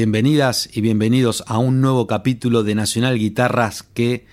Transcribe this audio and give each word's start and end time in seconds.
Bienvenidas 0.00 0.70
y 0.72 0.80
bienvenidos 0.80 1.44
a 1.46 1.58
un 1.58 1.82
nuevo 1.82 2.06
capítulo 2.06 2.62
de 2.62 2.74
Nacional 2.74 3.18
Guitarras 3.18 3.82
que 3.82 4.24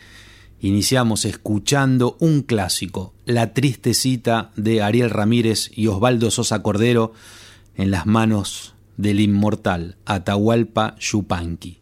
iniciamos 0.61 1.25
escuchando 1.25 2.15
un 2.21 2.43
clásico, 2.43 3.13
La 3.25 3.53
triste 3.53 3.93
cita 3.93 4.51
de 4.55 4.81
Ariel 4.81 5.09
Ramírez 5.09 5.69
y 5.75 5.87
Osvaldo 5.87 6.31
Sosa 6.31 6.63
Cordero 6.63 7.11
en 7.75 7.91
las 7.91 8.05
manos 8.05 8.75
del 8.95 9.19
inmortal 9.19 9.97
Atahualpa 10.05 10.95
Yupanqui. 11.01 11.81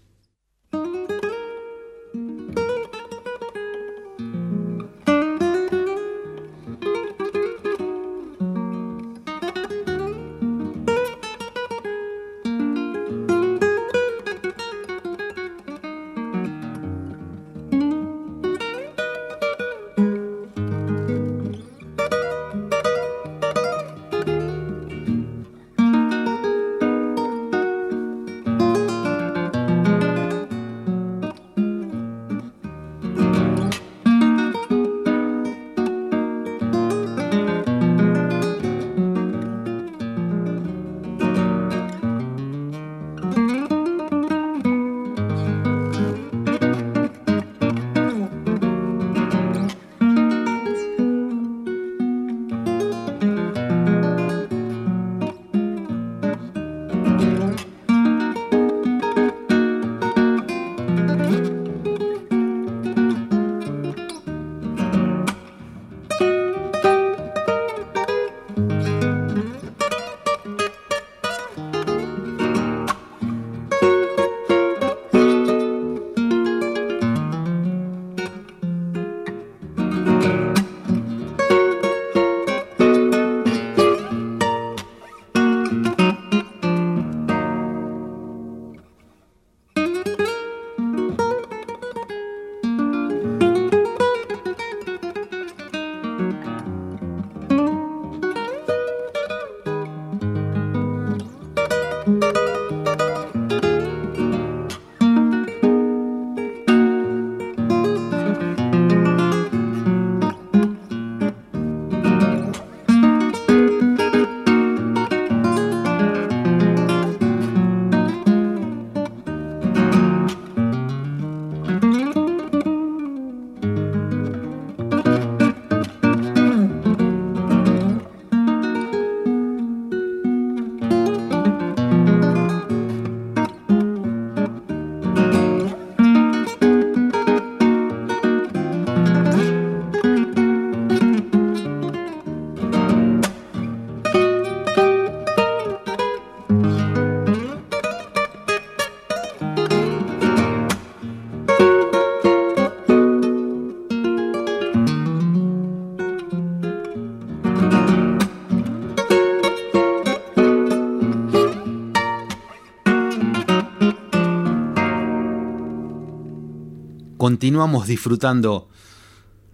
Continuamos 167.25 167.87
disfrutando 167.87 168.69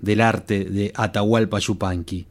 del 0.01 0.19
arte 0.19 0.65
de 0.65 0.91
Atahualpa 0.93 1.57
Yupanqui. 1.57 2.27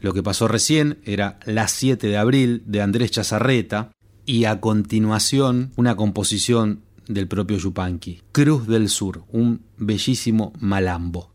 Lo 0.00 0.14
que 0.14 0.22
pasó 0.22 0.48
recién 0.48 1.00
era 1.04 1.38
Las 1.44 1.72
7 1.72 2.06
de 2.06 2.16
abril 2.16 2.62
de 2.64 2.80
Andrés 2.80 3.10
Chazarreta 3.10 3.92
y 4.24 4.46
a 4.46 4.58
continuación 4.58 5.70
una 5.76 5.96
composición 5.96 6.80
del 7.06 7.28
propio 7.28 7.58
Yupanqui, 7.58 8.22
Cruz 8.32 8.66
del 8.66 8.88
Sur, 8.88 9.24
un 9.28 9.60
bellísimo 9.76 10.54
malambo. 10.60 11.29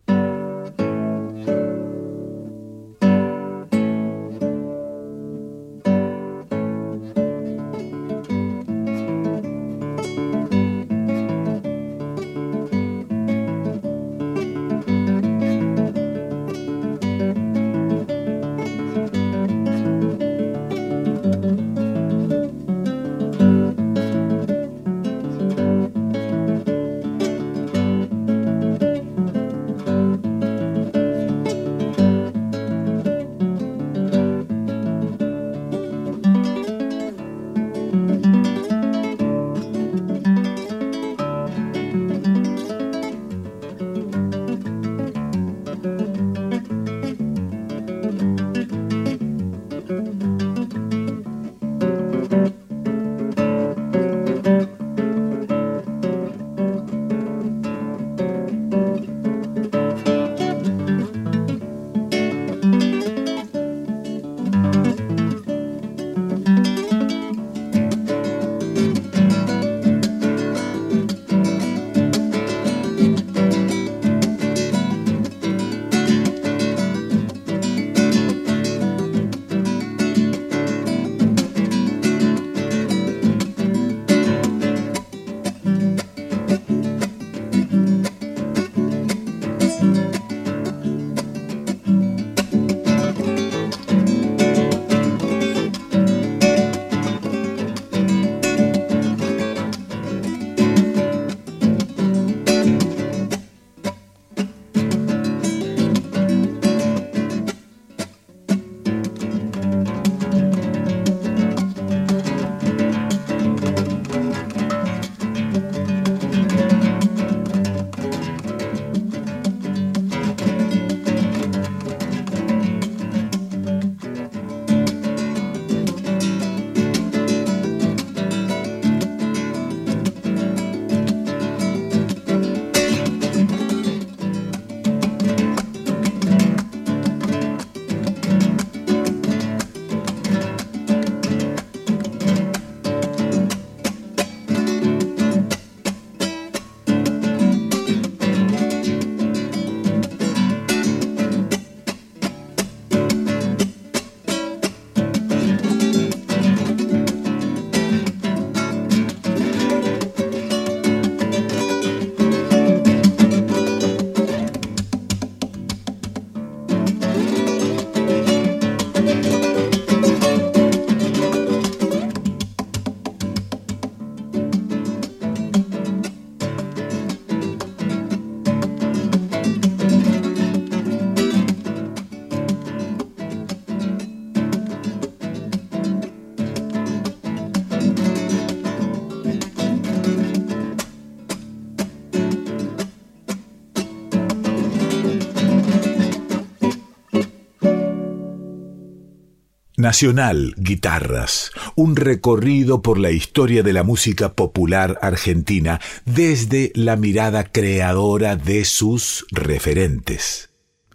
Nacional 199.86 200.56
Guitarras, 200.58 201.52
un 201.76 201.96
recorrido 201.96 202.82
por 202.82 202.98
la 202.98 203.12
historia 203.12 203.62
de 203.62 203.72
la 203.72 203.84
música 203.84 204.34
popular 204.34 204.98
argentina 205.00 205.80
desde 206.06 206.72
la 206.74 206.96
mirada 206.96 207.44
creadora 207.44 208.36
de 208.36 208.66
sus 208.66 209.28
referentes. 209.30 210.50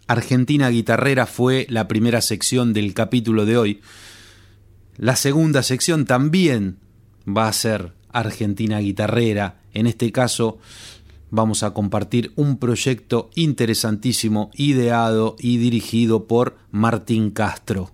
Argentina 0.07 0.67
Guitarrera 0.67 1.25
fue 1.25 1.67
la 1.69 1.87
primera 1.87 2.19
sección 2.19 2.73
del 2.73 2.93
capítulo 2.93 3.45
de 3.45 3.55
hoy. 3.55 3.81
La 4.97 5.15
segunda 5.15 5.63
sección 5.63 6.03
también 6.03 6.79
va 7.25 7.47
a 7.47 7.53
ser 7.53 7.93
Argentina 8.09 8.79
Guitarrera. 8.79 9.61
En 9.73 9.87
este 9.87 10.11
caso 10.11 10.57
vamos 11.29 11.63
a 11.63 11.73
compartir 11.73 12.33
un 12.35 12.57
proyecto 12.57 13.29
interesantísimo, 13.35 14.51
ideado 14.53 15.37
y 15.39 15.59
dirigido 15.59 16.27
por 16.27 16.57
Martín 16.71 17.31
Castro 17.31 17.93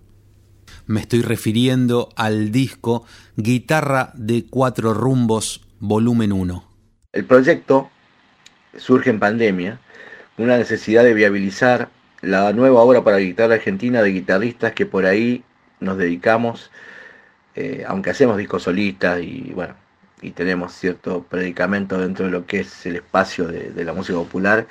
me 0.88 1.02
estoy 1.02 1.22
refiriendo 1.22 2.10
al 2.16 2.52
disco 2.52 3.06
Guitarra 3.36 4.12
de 4.16 4.46
Cuatro 4.50 4.94
Rumbos, 4.94 5.62
volumen 5.80 6.32
1. 6.32 6.64
El 7.12 7.26
proyecto 7.26 7.90
surge 8.78 9.10
en 9.10 9.20
pandemia, 9.20 9.80
una 10.38 10.58
necesidad 10.58 11.04
de 11.04 11.14
viabilizar 11.14 11.90
la 12.22 12.54
nueva 12.54 12.82
obra 12.82 13.04
para 13.04 13.18
guitarra 13.18 13.56
argentina 13.56 14.02
de 14.02 14.12
guitarristas 14.12 14.74
que 14.74 14.86
por 14.86 15.06
ahí 15.06 15.44
nos 15.80 15.98
dedicamos, 15.98 16.72
eh, 17.56 17.84
aunque 17.88 18.12
hacemos 18.12 18.38
discos 18.38 18.64
solistas 18.64 19.22
y 19.22 19.52
bueno, 19.54 19.76
y 20.22 20.32
tenemos 20.32 20.74
cierto 20.74 21.24
predicamento 21.24 22.00
dentro 22.00 22.26
de 22.26 22.32
lo 22.32 22.46
que 22.46 22.62
es 22.62 22.86
el 22.86 22.96
espacio 22.96 23.48
de, 23.48 23.84
la 23.84 23.94
música 23.94 24.18
popular, 24.18 24.68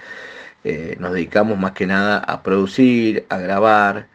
eh, 0.65 0.97
nos 0.99 1.13
dedicamos 1.13 1.59
más 1.59 1.73
que 1.73 1.87
nada 1.87 2.19
a 2.19 2.43
producir, 2.43 3.27
a 3.29 3.37
grabar, 3.39 4.09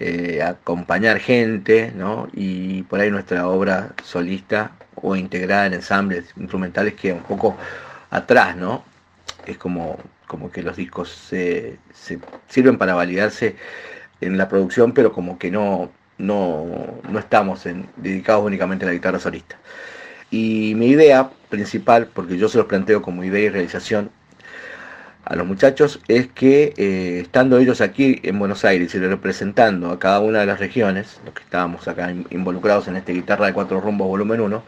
eh, 0.00 0.42
acompañar 0.42 1.18
gente, 1.18 1.92
¿no? 1.94 2.28
Y 2.32 2.82
por 2.84 3.00
ahí 3.00 3.10
nuestra 3.10 3.48
obra 3.48 3.94
solista 4.04 4.72
o 4.94 5.16
integrada 5.16 5.66
en 5.66 5.74
ensambles 5.74 6.32
instrumentales 6.36 6.94
queda 6.94 7.14
un 7.14 7.22
poco 7.22 7.56
atrás, 8.10 8.56
¿no? 8.56 8.84
Es 9.46 9.58
como, 9.58 9.98
como 10.26 10.50
que 10.52 10.62
los 10.62 10.76
discos 10.76 11.10
se, 11.10 11.78
sirven 12.48 12.78
para 12.78 12.94
validarse 12.94 13.56
en 14.20 14.38
la 14.38 14.48
producción, 14.48 14.92
pero 14.92 15.12
como 15.12 15.38
que 15.38 15.50
no, 15.50 15.90
no, 16.18 16.66
estamos 17.18 17.64
dedicados 17.96 18.44
únicamente 18.44 18.84
a 18.84 18.88
la 18.88 18.94
guitarra 18.94 19.18
solista. 19.18 19.56
Y 20.30 20.74
mi 20.76 20.88
idea 20.88 21.30
principal, 21.48 22.08
porque 22.12 22.36
yo 22.36 22.48
se 22.48 22.58
los 22.58 22.66
planteo 22.66 23.02
como 23.02 23.24
idea 23.24 23.46
y 23.46 23.48
realización, 23.48 24.10
a 25.28 25.36
los 25.36 25.46
muchachos 25.46 26.00
es 26.08 26.26
que 26.28 26.72
eh, 26.78 27.20
estando 27.20 27.58
ellos 27.58 27.82
aquí 27.82 28.18
en 28.22 28.38
Buenos 28.38 28.64
Aires 28.64 28.94
y 28.94 28.98
representando 28.98 29.90
a 29.90 29.98
cada 29.98 30.20
una 30.20 30.40
de 30.40 30.46
las 30.46 30.58
regiones, 30.58 31.20
los 31.22 31.34
que 31.34 31.42
estábamos 31.42 31.86
acá 31.86 32.10
involucrados 32.30 32.88
en 32.88 32.96
esta 32.96 33.12
guitarra 33.12 33.46
de 33.46 33.52
cuatro 33.52 33.78
rumbos 33.78 34.08
volumen 34.08 34.40
1, 34.40 34.64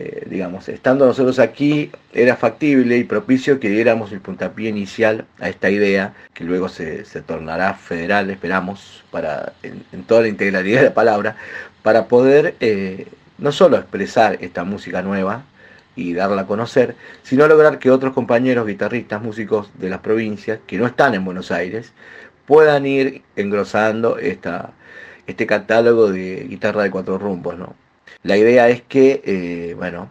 eh, 0.00 0.26
digamos, 0.28 0.68
estando 0.68 1.06
nosotros 1.06 1.38
aquí, 1.38 1.90
era 2.12 2.36
factible 2.36 2.98
y 2.98 3.04
propicio 3.04 3.58
que 3.58 3.70
diéramos 3.70 4.12
el 4.12 4.20
puntapié 4.20 4.68
inicial 4.68 5.24
a 5.40 5.48
esta 5.48 5.70
idea, 5.70 6.12
que 6.34 6.44
luego 6.44 6.68
se, 6.68 7.02
tornará 7.26 7.72
federal, 7.72 8.28
esperamos, 8.28 9.02
para, 9.10 9.54
en, 9.62 10.02
toda 10.04 10.20
la 10.20 10.28
integralidad 10.28 10.80
de 10.80 10.88
la 10.88 10.94
palabra, 10.94 11.36
para 11.82 12.06
poder 12.06 12.54
eh, 12.60 13.06
no 13.38 13.50
solo 13.50 13.78
expresar 13.78 14.36
esta 14.42 14.64
música 14.64 15.00
nueva, 15.00 15.44
y 15.98 16.14
darla 16.14 16.42
a 16.42 16.46
conocer, 16.46 16.94
sino 17.24 17.48
lograr 17.48 17.80
que 17.80 17.90
otros 17.90 18.14
compañeros 18.14 18.66
guitarristas, 18.66 19.20
músicos 19.20 19.68
de 19.74 19.90
las 19.90 19.98
provincias 19.98 20.60
que 20.66 20.78
no 20.78 20.86
están 20.86 21.14
en 21.14 21.24
Buenos 21.24 21.50
Aires, 21.50 21.92
puedan 22.46 22.86
ir 22.86 23.22
engrosando 23.34 24.16
esta, 24.18 24.70
este 25.26 25.46
catálogo 25.46 26.10
de 26.12 26.46
guitarra 26.48 26.84
de 26.84 26.90
cuatro 26.90 27.18
rumbos. 27.18 27.58
¿no? 27.58 27.74
La 28.22 28.36
idea 28.36 28.68
es 28.68 28.82
que 28.82 29.22
eh, 29.24 29.74
bueno, 29.76 30.08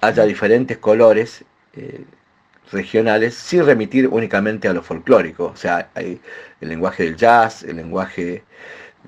haya 0.00 0.24
diferentes 0.24 0.78
colores 0.78 1.44
eh, 1.74 2.04
regionales 2.72 3.34
sin 3.34 3.66
remitir 3.66 4.08
únicamente 4.08 4.68
a 4.68 4.72
lo 4.72 4.82
folclórico, 4.82 5.46
o 5.46 5.56
sea, 5.56 5.90
hay 5.94 6.20
el 6.60 6.68
lenguaje 6.68 7.04
del 7.04 7.16
jazz, 7.16 7.62
el 7.62 7.76
lenguaje 7.76 8.42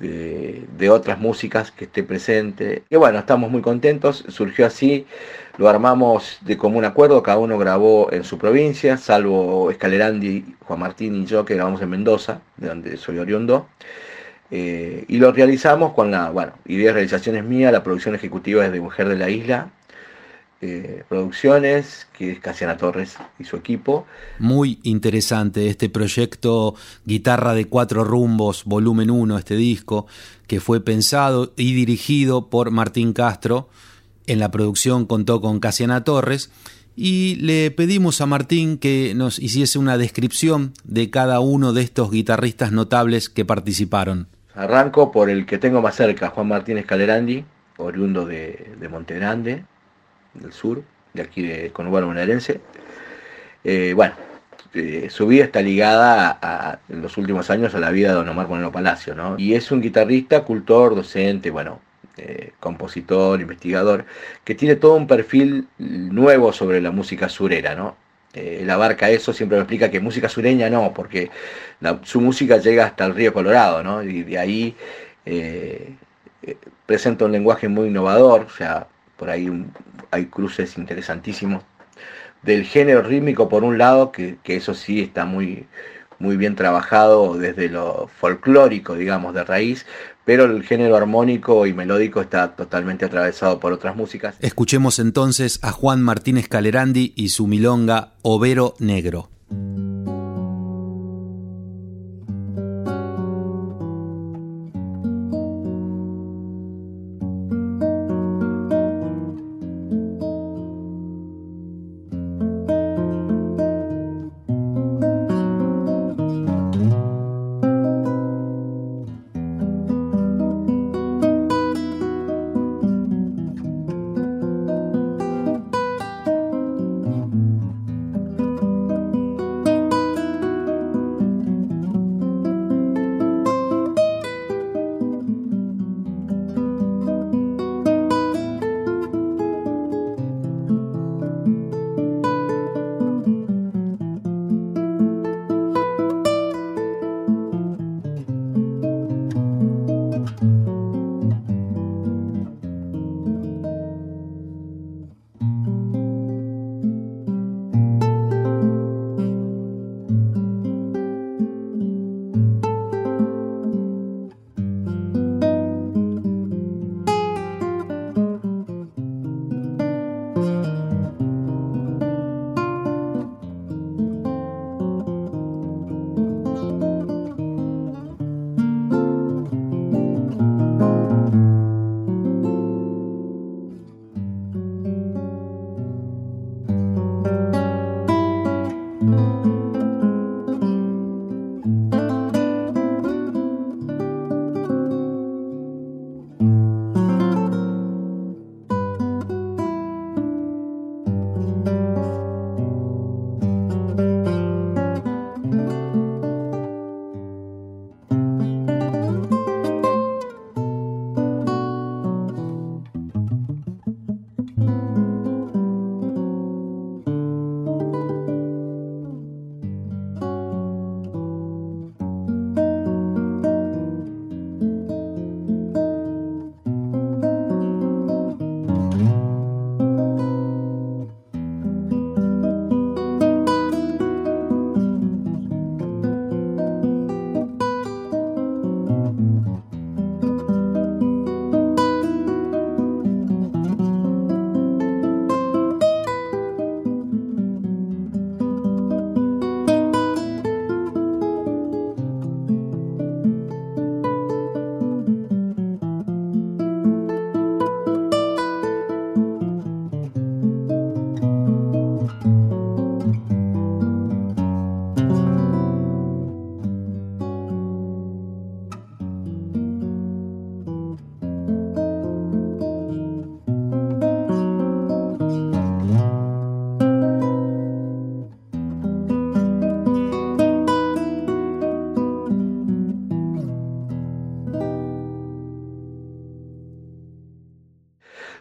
de, 0.00 0.90
otras 0.90 1.18
músicas 1.18 1.70
que 1.70 1.84
esté 1.84 2.02
presente. 2.02 2.82
Y 2.88 2.96
bueno, 2.96 3.18
estamos 3.18 3.50
muy 3.50 3.60
contentos, 3.60 4.24
surgió 4.28 4.66
así, 4.66 5.06
lo 5.58 5.68
armamos 5.68 6.38
de 6.40 6.56
común 6.56 6.84
acuerdo, 6.84 7.22
cada 7.22 7.38
uno 7.38 7.58
grabó 7.58 8.10
en 8.12 8.24
su 8.24 8.38
provincia, 8.38 8.96
salvo 8.96 9.70
Escalerandi, 9.70 10.56
Juan 10.64 10.80
Martín 10.80 11.14
y 11.22 11.26
yo 11.26 11.44
que 11.44 11.54
grabamos 11.54 11.82
en 11.82 11.90
Mendoza, 11.90 12.40
de 12.56 12.68
donde 12.68 12.96
soy 12.96 13.18
oriundo. 13.18 13.68
Eh, 14.50 15.04
y 15.06 15.18
lo 15.18 15.30
realizamos 15.30 15.92
con 15.92 16.10
la, 16.10 16.30
bueno, 16.30 16.52
idea 16.66 16.88
de 16.88 16.94
realización 16.94 17.36
es 17.36 17.44
mía, 17.44 17.70
la 17.70 17.84
producción 17.84 18.14
ejecutiva 18.14 18.64
es 18.64 18.72
de 18.72 18.80
Mujer 18.80 19.08
de 19.08 19.16
la 19.16 19.30
Isla, 19.30 19.70
eh, 20.62 21.04
producciones, 21.08 22.06
que 22.12 22.32
es 22.32 22.40
Casiana 22.40 22.76
Torres 22.76 23.16
y 23.38 23.44
su 23.44 23.56
equipo. 23.56 24.06
Muy 24.38 24.78
interesante 24.82 25.68
este 25.68 25.88
proyecto 25.88 26.74
Guitarra 27.06 27.54
de 27.54 27.64
Cuatro 27.64 28.04
Rumbos, 28.04 28.64
volumen 28.66 29.10
1, 29.10 29.38
este 29.38 29.56
disco, 29.56 30.06
que 30.46 30.60
fue 30.60 30.84
pensado 30.84 31.54
y 31.56 31.72
dirigido 31.72 32.50
por 32.50 32.70
Martín 32.70 33.14
Castro. 33.14 33.70
En 34.26 34.38
la 34.38 34.50
producción 34.50 35.06
contó 35.06 35.40
con 35.40 35.60
Casiana 35.60 36.04
Torres 36.04 36.50
y 36.94 37.36
le 37.36 37.70
pedimos 37.70 38.20
a 38.20 38.26
Martín 38.26 38.76
que 38.76 39.14
nos 39.14 39.38
hiciese 39.38 39.78
una 39.78 39.96
descripción 39.96 40.74
de 40.84 41.08
cada 41.08 41.40
uno 41.40 41.72
de 41.72 41.80
estos 41.80 42.10
guitarristas 42.10 42.70
notables 42.70 43.30
que 43.30 43.46
participaron. 43.46 44.28
Arranco 44.54 45.10
por 45.10 45.30
el 45.30 45.46
que 45.46 45.56
tengo 45.56 45.80
más 45.80 45.96
cerca, 45.96 46.28
Juan 46.28 46.48
Martín 46.48 46.76
Escalerandi, 46.76 47.46
oriundo 47.78 48.26
de, 48.26 48.74
de 48.78 48.88
Montegrande, 48.90 49.64
del 50.34 50.52
sur, 50.52 50.82
de 51.12 51.22
aquí 51.22 51.42
de 51.42 51.70
conurbano 51.70 52.06
bonaerense. 52.06 52.60
Eh, 53.64 53.92
bueno, 53.94 54.14
eh, 54.74 55.08
su 55.10 55.26
vida 55.26 55.44
está 55.44 55.60
ligada 55.60 56.38
a, 56.40 56.78
en 56.88 57.02
los 57.02 57.16
últimos 57.18 57.50
años 57.50 57.74
a 57.74 57.80
la 57.80 57.90
vida 57.90 58.08
de 58.08 58.14
Don 58.14 58.28
Omar 58.28 58.48
Moreno 58.48 58.72
Palacio, 58.72 59.14
¿no? 59.14 59.36
Y 59.38 59.54
es 59.54 59.70
un 59.70 59.80
guitarrista, 59.80 60.44
cultor, 60.44 60.94
docente, 60.94 61.50
bueno, 61.50 61.80
eh, 62.16 62.52
compositor, 62.60 63.40
investigador, 63.40 64.04
que 64.44 64.54
tiene 64.54 64.76
todo 64.76 64.94
un 64.94 65.06
perfil 65.06 65.68
nuevo 65.78 66.52
sobre 66.52 66.80
la 66.80 66.90
música 66.90 67.28
surera, 67.28 67.74
¿no? 67.74 67.96
él 68.32 68.70
abarca 68.70 69.10
eso, 69.10 69.32
siempre 69.32 69.56
me 69.58 69.62
explica 69.62 69.90
que 69.90 69.98
música 69.98 70.28
sureña 70.28 70.70
no, 70.70 70.94
porque 70.94 71.32
su 72.04 72.20
música 72.20 72.58
llega 72.58 72.84
hasta 72.86 73.04
el 73.04 73.16
río 73.16 73.32
Colorado, 73.32 73.82
¿no? 73.82 74.04
Y 74.04 74.22
de 74.22 74.38
ahí 74.38 74.76
presenta 76.86 77.24
un 77.24 77.32
lenguaje 77.32 77.66
muy 77.66 77.88
innovador, 77.88 78.42
o 78.42 78.50
sea, 78.50 78.86
por 79.16 79.30
ahí 79.30 79.50
hay 80.10 80.26
cruces 80.26 80.76
interesantísimos 80.76 81.62
del 82.42 82.64
género 82.64 83.02
rítmico 83.02 83.48
por 83.48 83.64
un 83.64 83.78
lado, 83.78 84.12
que, 84.12 84.38
eso 84.44 84.74
sí 84.74 85.00
está 85.00 85.24
muy, 85.24 85.66
muy 86.18 86.36
bien 86.36 86.56
trabajado 86.56 87.36
desde 87.36 87.68
lo 87.68 88.08
folclórico, 88.18 88.94
digamos, 88.94 89.34
de 89.34 89.44
raíz, 89.44 89.86
pero 90.24 90.44
el 90.44 90.62
género 90.62 90.96
armónico 90.96 91.66
y 91.66 91.72
melódico 91.72 92.20
está 92.20 92.54
totalmente 92.54 93.04
atravesado 93.04 93.58
por 93.58 93.72
otras 93.72 93.96
músicas. 93.96 94.36
Escuchemos 94.40 94.98
entonces 94.98 95.58
a 95.62 95.72
Juan 95.72 96.02
Martínez 96.02 96.48
Calerandi 96.48 97.12
y 97.16 97.30
su 97.30 97.46
milonga 97.46 98.14
Overo 98.22 98.74
Negro. 98.78 99.28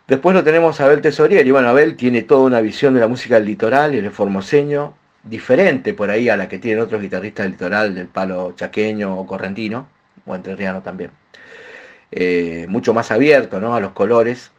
Después 0.10 0.36
lo 0.36 0.44
tenemos 0.44 0.82
a 0.82 0.86
Abel 0.86 1.02
Tesorier, 1.02 1.46
y 1.46 1.52
bueno, 1.52 1.70
Abel 1.70 1.96
tiene 1.96 2.24
toda 2.24 2.42
una 2.42 2.62
visión 2.62 2.96
de 2.96 3.00
la 3.00 3.08
música 3.08 3.36
del 3.36 3.46
litoral 3.46 3.94
y 3.94 4.00
el 4.00 4.10
formoseño, 4.10 4.96
diferente 5.24 5.94
por 5.94 6.10
ahí 6.10 6.30
a 6.30 6.36
la 6.36 6.50
que 6.50 6.58
tienen 6.58 6.84
otros 6.84 7.00
guitarristas 7.00 7.44
del 7.44 7.52
litoral, 7.52 7.94
del 7.94 8.08
palo 8.08 8.54
chaqueño 8.56 9.16
o 9.16 9.28
correntino, 9.28 9.88
o 10.26 10.34
entrerriano 10.34 10.82
también. 10.82 11.12
Eh, 12.12 12.66
mucho 12.70 12.92
más 12.92 13.12
abierto 13.12 13.60
¿no? 13.60 13.76
a 13.76 13.80
los 13.80 13.92
colores 13.92 14.52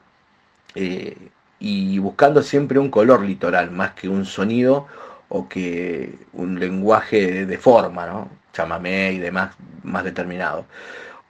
eh, 0.76 1.16
y 1.58 1.98
buscando 1.98 2.44
siempre 2.44 2.78
un 2.78 2.88
color 2.88 3.22
litoral 3.22 3.72
más 3.72 3.90
que 3.94 4.08
un 4.08 4.26
sonido 4.26 4.86
o 5.28 5.48
que 5.48 6.14
un 6.32 6.60
lenguaje 6.60 7.44
de 7.44 7.58
forma, 7.58 8.06
¿no? 8.06 8.28
chamamé 8.52 9.14
y 9.14 9.18
demás 9.18 9.56
más 9.82 10.04
determinado. 10.04 10.66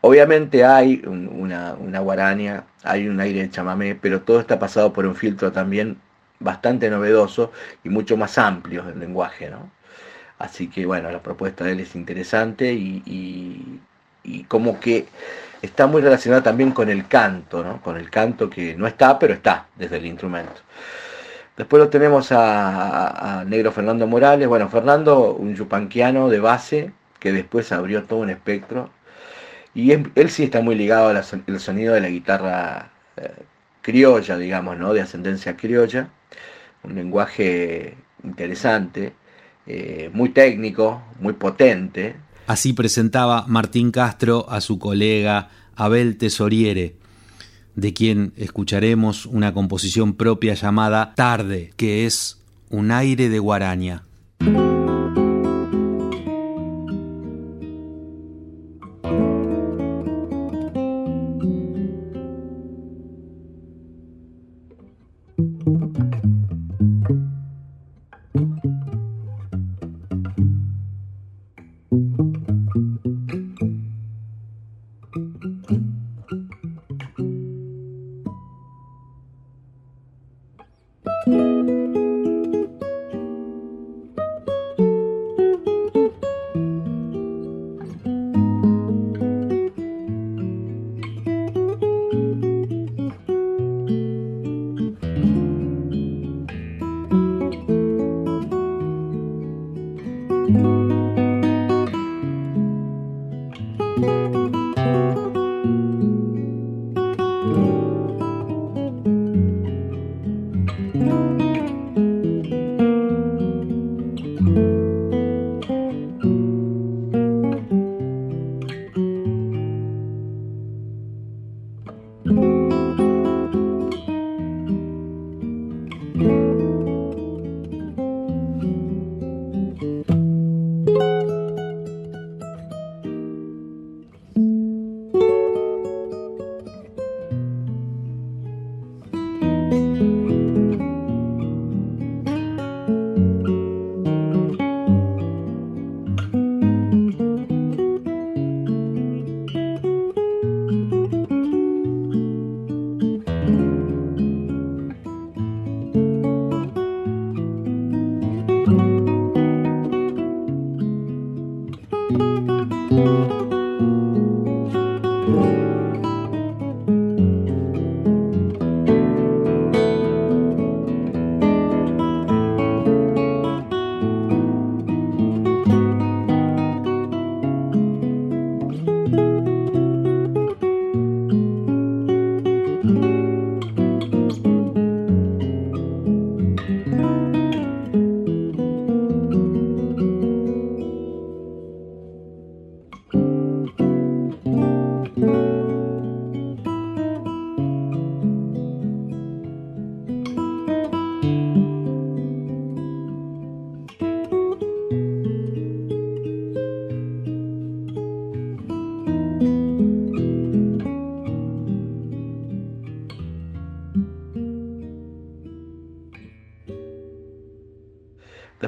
Obviamente 0.03 0.65
hay 0.65 1.03
una, 1.07 1.75
una 1.75 2.01
guaraña, 2.01 2.65
hay 2.83 3.07
un 3.09 3.21
aire 3.21 3.43
de 3.43 3.51
chamamé, 3.51 3.95
pero 3.95 4.23
todo 4.23 4.41
está 4.41 4.59
pasado 4.59 4.93
por 4.93 5.07
un 5.07 5.15
filtro 5.15 5.53
también 5.53 5.99
bastante 6.39 6.91
novedoso 6.91 7.53
y 7.85 7.91
mucho 7.91 8.17
más 8.17 8.39
amplio 8.39 8.83
del 8.83 8.99
lenguaje, 8.99 9.51
¿no? 9.51 9.71
Así 10.39 10.69
que 10.69 10.87
bueno, 10.87 11.11
la 11.11 11.23
propuesta 11.23 11.65
de 11.65 11.73
él 11.73 11.81
es 11.81 11.95
interesante 11.95 12.73
y, 12.73 13.81
como 14.49 14.81
que 14.81 15.07
está 15.61 15.87
muy 15.87 16.01
relacionada 16.03 16.43
también 16.43 16.73
con 16.73 16.89
el 16.89 17.07
canto, 17.07 17.63
¿no? 17.63 17.81
Con 17.83 17.97
el 17.99 18.11
canto 18.11 18.49
que 18.49 18.75
no 18.75 18.87
está, 18.87 19.19
pero 19.19 19.35
está 19.35 19.67
desde 19.77 19.99
el 19.99 20.07
instrumento. 20.07 20.63
Después 21.57 21.83
lo 21.83 21.91
tenemos 21.91 22.29
a, 22.33 23.45
Negro 23.47 23.71
Fernando 23.71 24.07
Morales. 24.07 24.49
Bueno, 24.49 24.69
Fernando, 24.71 25.35
un 25.35 25.55
yupanquiano 25.55 26.31
de 26.31 26.41
base, 26.41 26.93
que 27.19 27.33
después 27.33 27.71
abrió 27.73 28.05
todo 28.05 28.21
un 28.21 28.31
espectro. 28.31 28.91
Y 29.75 29.93
él, 29.93 30.31
sí 30.31 30.45
está 30.45 30.61
muy 30.61 30.75
ligado 30.75 31.09
al 31.09 31.61
sonido 31.61 31.95
de 31.95 32.01
la 32.01 32.09
guitarra 32.09 32.91
eh, 33.17 33.31
criolla, 33.83 34.37
digamos, 34.37 34.79
¿no? 34.79 34.93
De 34.93 35.01
ascendencia 35.01 35.57
criolla 35.57 36.11
un 36.83 36.95
lenguaje 36.95 37.97
interesante, 38.25 39.13
eh, 39.67 40.11
muy 40.13 40.31
técnico, 40.31 41.03
muy 41.21 41.35
potente. 41.35 42.17
Así 42.47 42.73
presentaba 42.73 43.45
Martín 43.47 43.91
Castro 43.91 44.49
a 44.51 44.61
su 44.61 44.79
colega 44.79 45.49
Abel 45.77 46.17
Tesoriere, 46.17 46.97
de 47.75 47.93
quien 47.95 48.33
escucharemos 48.37 49.27
una 49.27 49.55
composición 49.55 50.15
propia 50.15 50.55
llamada 50.55 51.15
Tarde, 51.15 51.73
que 51.77 52.07
es 52.07 52.43
un 52.69 52.91
aire 52.91 53.29
de 53.29 53.39
guaraña. 53.39 54.05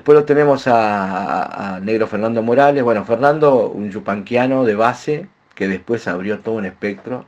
Después 0.03 0.19
lo 0.19 0.25
tenemos 0.25 0.65
a, 0.67 1.79
Negro 1.81 2.09
Fernando 2.09 2.43
Morales. 2.43 2.83
Bueno, 2.83 3.05
Fernando, 3.05 3.69
un 3.69 3.89
yupanquiano 3.89 4.65
de 4.65 4.75
base, 4.75 5.29
que 5.55 5.69
después 5.69 6.09
abrió 6.09 6.41
todo 6.41 6.57
un 6.57 6.65
espectro. 6.65 7.25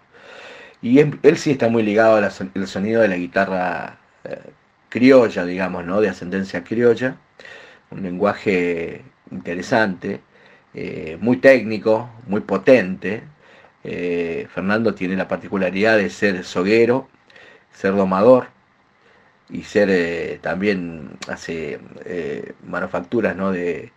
Y 0.82 0.98
él 0.98 1.36
sí 1.36 1.52
está 1.52 1.68
muy 1.68 1.84
ligado 1.84 2.16
al 2.16 2.66
sonido 2.66 3.00
de 3.00 3.06
la 3.06 3.16
guitarra 3.16 3.98
eh, 4.24 4.40
criolla, 4.88 5.44
digamos, 5.44 5.84
¿no? 5.84 6.00
De 6.00 6.08
ascendencia 6.08 6.64
criolla. 6.64 7.16
Un 7.92 8.02
lenguaje 8.02 9.04
interesante, 9.30 10.20
eh, 10.74 11.16
muy 11.20 11.36
técnico, 11.36 12.10
muy 12.26 12.40
potente. 12.40 13.22
Eh, 13.84 14.48
Fernando 14.52 14.96
tiene 14.96 15.14
la 15.14 15.28
particularidad 15.28 15.96
de 15.96 16.10
ser 16.10 16.42
soguero, 16.42 17.08
ser 17.72 17.94
domador, 17.94 18.48
y 19.50 19.62
ser 19.62 19.88
eh, 19.90 20.38
también 20.42 21.10
hace 21.28 21.78
eh, 22.04 22.52
manufacturas 22.66 23.36
¿no? 23.36 23.52
de, 23.52 23.92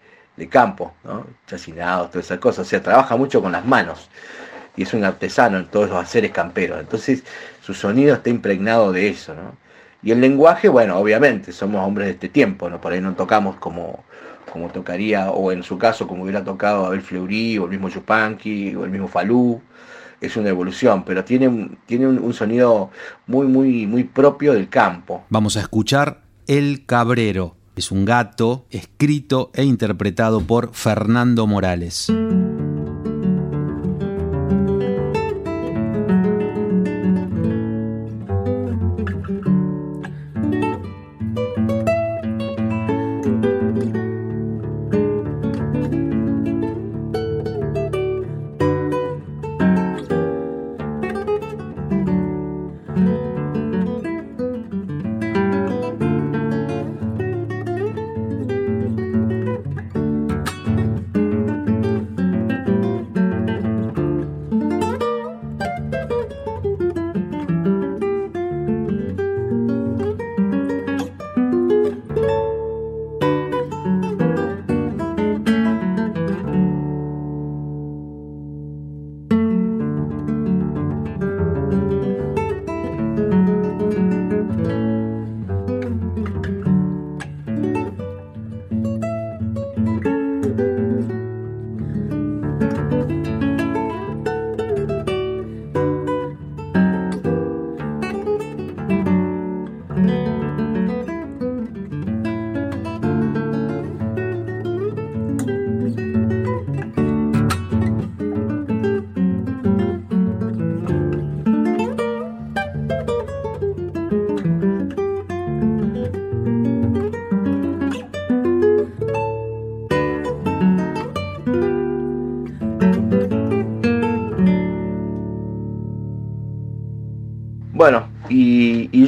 campo, 0.49 0.93
¿no? 1.03 1.25
chacinados, 1.47 2.11
todas 2.11 2.25
esas 2.25 2.39
cosas. 2.39 2.67
O 2.67 2.69
sea, 2.69 2.81
trabaja 2.81 3.17
mucho 3.17 3.41
con 3.41 3.51
las 3.51 3.65
manos 3.65 4.09
y 4.75 4.83
es 4.83 4.93
un 4.93 5.03
artesano 5.03 5.57
en 5.57 5.65
todos 5.65 5.89
los 5.89 5.97
haceres 5.97 6.31
camperos. 6.31 6.79
Entonces, 6.79 7.23
su 7.61 7.73
sonido 7.73 8.15
está 8.15 8.29
impregnado 8.29 8.91
de 8.91 9.09
eso. 9.09 9.33
¿no? 9.33 9.57
Y 10.03 10.11
el 10.11 10.21
lenguaje, 10.21 10.69
bueno, 10.69 10.97
obviamente, 10.97 11.51
somos 11.51 11.85
hombres 11.85 12.07
de 12.07 12.13
este 12.13 12.29
tiempo, 12.29 12.69
¿no? 12.69 12.79
por 12.79 12.93
ahí 12.93 13.01
no 13.01 13.15
tocamos 13.15 13.55
como, 13.55 14.03
como 14.51 14.69
tocaría, 14.69 15.31
o 15.31 15.51
en 15.51 15.63
su 15.63 15.77
caso, 15.79 16.07
como 16.07 16.23
hubiera 16.23 16.43
tocado 16.43 16.85
Abel 16.85 17.01
Fleury, 17.01 17.57
o 17.57 17.63
el 17.65 17.71
mismo 17.71 17.89
Yupanqui, 17.89 18.75
o 18.75 18.85
el 18.85 18.91
mismo 18.91 19.07
Falú. 19.07 19.61
Es 20.21 20.37
una 20.37 20.49
evolución, 20.49 21.03
pero 21.05 21.23
tiene, 21.23 21.69
tiene 21.85 22.07
un, 22.07 22.19
un 22.19 22.33
sonido 22.33 22.89
muy, 23.27 23.47
muy, 23.47 23.85
muy 23.85 24.03
propio 24.03 24.53
del 24.53 24.69
campo. 24.69 25.23
Vamos 25.29 25.57
a 25.57 25.61
escuchar 25.61 26.21
El 26.47 26.85
Cabrero. 26.85 27.55
Es 27.75 27.91
un 27.91 28.05
gato 28.05 28.65
escrito 28.71 29.51
e 29.53 29.63
interpretado 29.63 30.41
por 30.41 30.73
Fernando 30.73 31.45
Morales. 31.45 32.11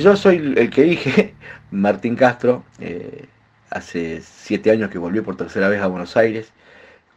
Yo 0.10 0.16
soy 0.16 0.54
el 0.58 0.70
que 0.72 0.84
dije, 0.84 1.36
Martín 1.72 2.16
Castro, 2.16 2.64
eh, 2.80 3.26
hace 3.70 4.22
siete 4.24 4.72
años 4.72 4.90
que 4.90 4.98
volví 4.98 5.22
por 5.22 5.38
tercera 5.38 5.70
vez 5.70 5.82
a 5.82 5.88
Buenos 5.88 6.18
Aires, 6.18 6.52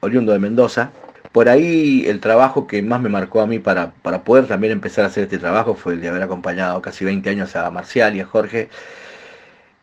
oriundo 0.01 0.33
de 0.33 0.39
Mendoza. 0.39 0.91
Por 1.33 1.49
ahí 1.49 2.05
el 2.07 2.21
trabajo 2.21 2.67
que 2.67 2.83
más 2.83 3.01
me 3.01 3.09
marcó 3.09 3.41
a 3.41 3.47
mí 3.47 3.59
para, 3.59 3.93
para 4.03 4.25
poder 4.25 4.47
también 4.47 4.75
empezar 4.75 5.05
a 5.05 5.09
hacer 5.09 5.25
este 5.25 5.39
trabajo 5.39 5.75
fue 5.75 5.95
el 5.95 6.03
de 6.03 6.09
haber 6.09 6.23
acompañado 6.23 6.83
casi 6.83 7.07
20 7.07 7.31
años 7.31 7.57
a 7.57 7.71
Marcial 7.71 8.15
y 8.15 8.21
a 8.21 8.27
Jorge, 8.27 8.69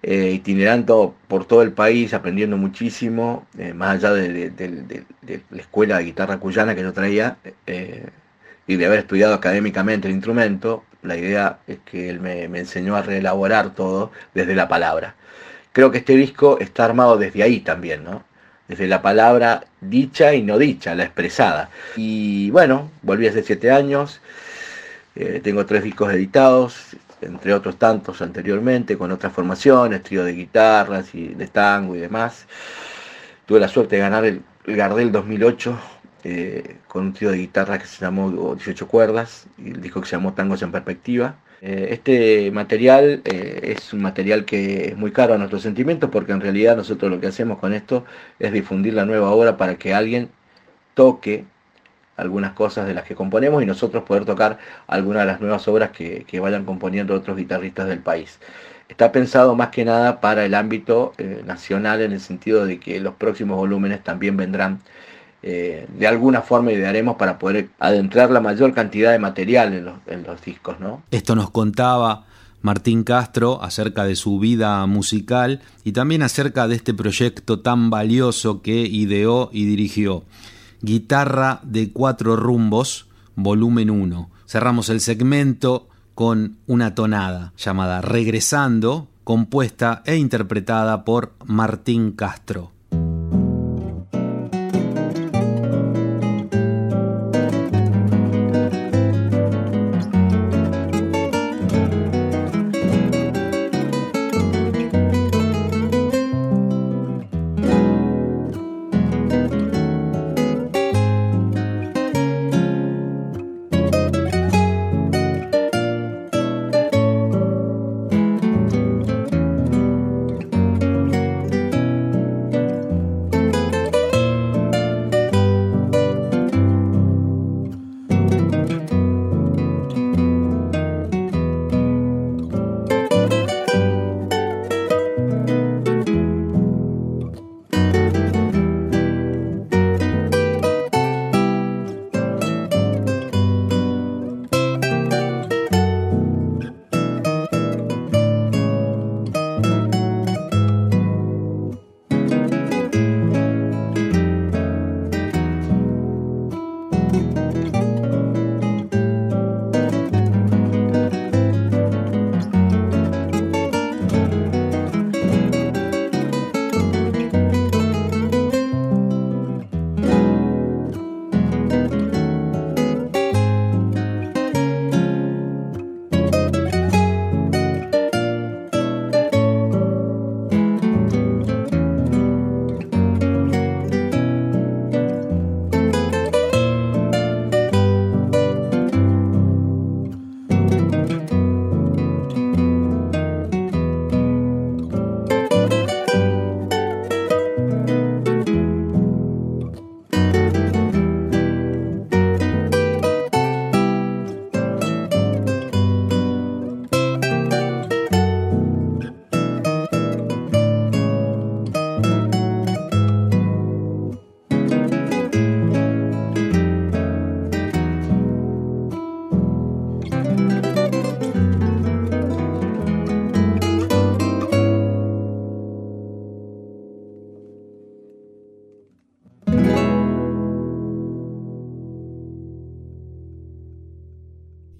eh, 0.04 0.32
itinerando 0.32 1.15
por 1.28 1.45
todo 1.45 1.63
el 1.63 1.72
país, 1.72 2.13
aprendiendo 2.13 2.58
muchísimo, 2.58 3.48
eh, 3.58 3.74
más 3.74 3.95
allá 3.95 4.13
de, 4.13 4.52
de, 4.52 5.41
la 5.50 5.62
escuela 5.62 5.98
de 5.98 6.04
guitarra 6.04 6.38
cuyana 6.38 6.76
que 6.76 6.84
yo 6.84 6.93
traía 6.93 7.38
y 8.67 8.76
de 8.76 8.86
haber 8.86 9.00
estudiado 9.00 9.34
académicamente 9.34 10.08
el 10.08 10.13
instrumento, 10.13 10.84
la 11.03 11.15
idea 11.17 11.59
es 11.67 11.79
que 11.85 12.09
él 12.09 12.19
me, 12.19 12.43
enseñó 12.43 12.95
a 12.95 13.01
reelaborar 13.01 13.73
todo 13.73 14.12
desde 14.33 14.55
la 14.55 14.67
palabra. 14.67 15.15
Creo 15.71 15.91
que 15.91 15.99
este 15.99 16.15
disco 16.15 16.57
está 16.59 16.85
armado 16.85 17.17
desde 17.17 17.43
ahí 17.43 17.62
también, 17.62 18.03
¿no? 18.03 18.23
Desde 18.67 18.88
la 18.88 19.01
palabra 19.01 19.63
dicha 19.81 20.33
y 20.33 20.43
no 20.43 20.57
dicha, 20.57 20.95
la 20.95 21.03
expresada. 21.03 21.69
Y 21.95 22.51
bueno, 22.51 22.91
volví 23.01 23.27
hace 23.27 23.43
siete 23.43 23.71
años, 23.71 24.21
eh, 25.15 25.39
tengo 25.43 25.65
tres 25.65 25.83
discos 25.83 26.13
editados, 26.13 26.95
entre 27.21 27.53
otros 27.53 27.77
tantos 27.77 28.21
anteriormente, 28.21 28.97
con 28.97 29.12
otras 29.12 29.33
formaciones, 29.33 30.03
trío 30.03 30.23
de 30.23 30.33
guitarras 30.33 31.13
y 31.15 31.29
de 31.29 31.47
tango 31.47 31.95
y 31.95 31.99
demás. 31.99 32.45
Tuve 33.45 33.59
la 33.59 33.67
suerte 33.67 33.95
de 33.95 34.01
ganar 34.01 34.25
el, 34.25 34.41
el 34.65 34.75
Gardel 34.75 35.12
2008 35.12 35.98
eh, 36.23 36.75
con 36.88 37.05
un 37.05 37.13
trío 37.13 37.32
de 37.32 37.38
guitarra 37.38 37.79
que 37.79 37.86
se 37.86 38.03
llamó 38.03 38.29
18 38.55 38.88
cuerdas 38.89 39.47
y 39.58 39.69
el 39.69 39.82
disco 39.82 40.01
que 40.01 40.08
se 40.08 40.17
llamó 40.17 40.34
Tangos 40.34 40.62
en 40.62 40.71
Perspectiva. 40.71 41.38
Eh, 41.62 41.89
este 41.91 42.51
material 42.51 43.21
eh, 43.23 43.75
es 43.77 43.93
un 43.93 44.01
material 44.01 44.43
que 44.43 44.89
es 44.89 44.97
muy 44.97 45.12
caro 45.12 45.34
a 45.34 45.38
nuestros 45.38 45.62
sentimientos 45.62 46.10
porque 46.10 46.34
en 46.34 46.41
realidad 46.41 46.75
nosotros 46.75 47.10
lo 47.10 47.21
que 47.21 47.27
hacemos 47.27 47.60
con 47.60 47.73
esto 47.73 48.03
es 48.38 48.51
difundir 48.51 48.95
la 48.95 49.05
nueva 49.05 49.32
obra 49.32 49.55
para 49.55 49.75
que 49.77 49.93
alguien 49.93 50.29
toque 50.93 51.45
algunas 52.17 52.51
cosas 52.51 52.86
de 52.86 52.93
las 52.93 53.05
que 53.05 53.15
componemos 53.15 53.63
y 53.63 53.65
nosotros 53.65 54.03
poder 54.03 54.25
tocar 54.25 54.60
algunas 54.88 55.21
de 55.21 55.27
las 55.27 55.39
nuevas 55.39 55.67
obras 55.69 55.91
que 55.91 56.39
vayan 56.41 56.65
componiendo 56.65 57.15
otros 57.15 57.38
guitarristas 57.38 57.88
del 57.88 57.99
país. 57.99 58.39
Está 58.89 59.12
pensado 59.13 59.55
más 59.55 59.69
que 59.69 59.86
nada 59.86 60.19
para 60.19 60.43
el 60.45 60.53
ámbito 60.53 61.13
nacional 61.45 62.01
en 62.01 62.12
el 62.12 62.19
sentido 62.19 62.65
de 62.65 62.79
que 62.79 62.99
los 62.99 63.13
próximos 63.15 63.55
volúmenes 63.58 64.03
también 64.03 64.36
vendrán 64.36 64.82
eh, 65.41 65.88
de 65.97 66.08
alguna 66.08 66.41
forma 66.41 66.71
idearemos 66.71 67.15
para 67.15 67.39
poder 67.39 67.69
adentrar 67.80 68.30
la 68.30 68.41
mayor 68.41 68.73
cantidad 68.73 69.12
de 69.12 69.19
material 69.19 69.73
en 70.08 70.23
los, 70.23 70.41
discos. 70.41 70.80
¿no? 70.80 71.04
Esto 71.12 71.36
nos 71.36 71.49
contaba 71.52 72.25
Martín 72.62 73.04
Castro 73.04 73.63
acerca 73.63 74.04
de 74.04 74.15
su 74.15 74.39
vida 74.39 74.86
musical 74.86 75.62
y 75.84 75.93
también 75.93 76.23
acerca 76.23 76.67
de 76.67 76.75
este 76.75 76.93
proyecto 76.93 77.62
tan 77.62 77.89
valioso 77.89 78.62
que 78.62 78.82
ideó 78.82 79.49
y 79.54 79.65
dirigió. 79.65 80.23
Guitarra 80.82 81.62
de 81.63 81.91
cuatro 81.91 82.36
rumbos, 82.36 83.08
volumen 83.36 83.89
1. 83.89 84.30
Cerramos 84.45 84.89
el 84.89 84.99
segmento 84.99 85.88
con 86.15 86.58
una 86.67 86.95
tonada 86.95 87.54
llamada 87.58 88.02
Regresando, 88.02 89.08
compuesta 89.23 90.02
e 90.06 90.17
interpretada 90.17 91.06
por 91.06 91.34
Martín 91.45 92.12
Castro. 92.12 92.71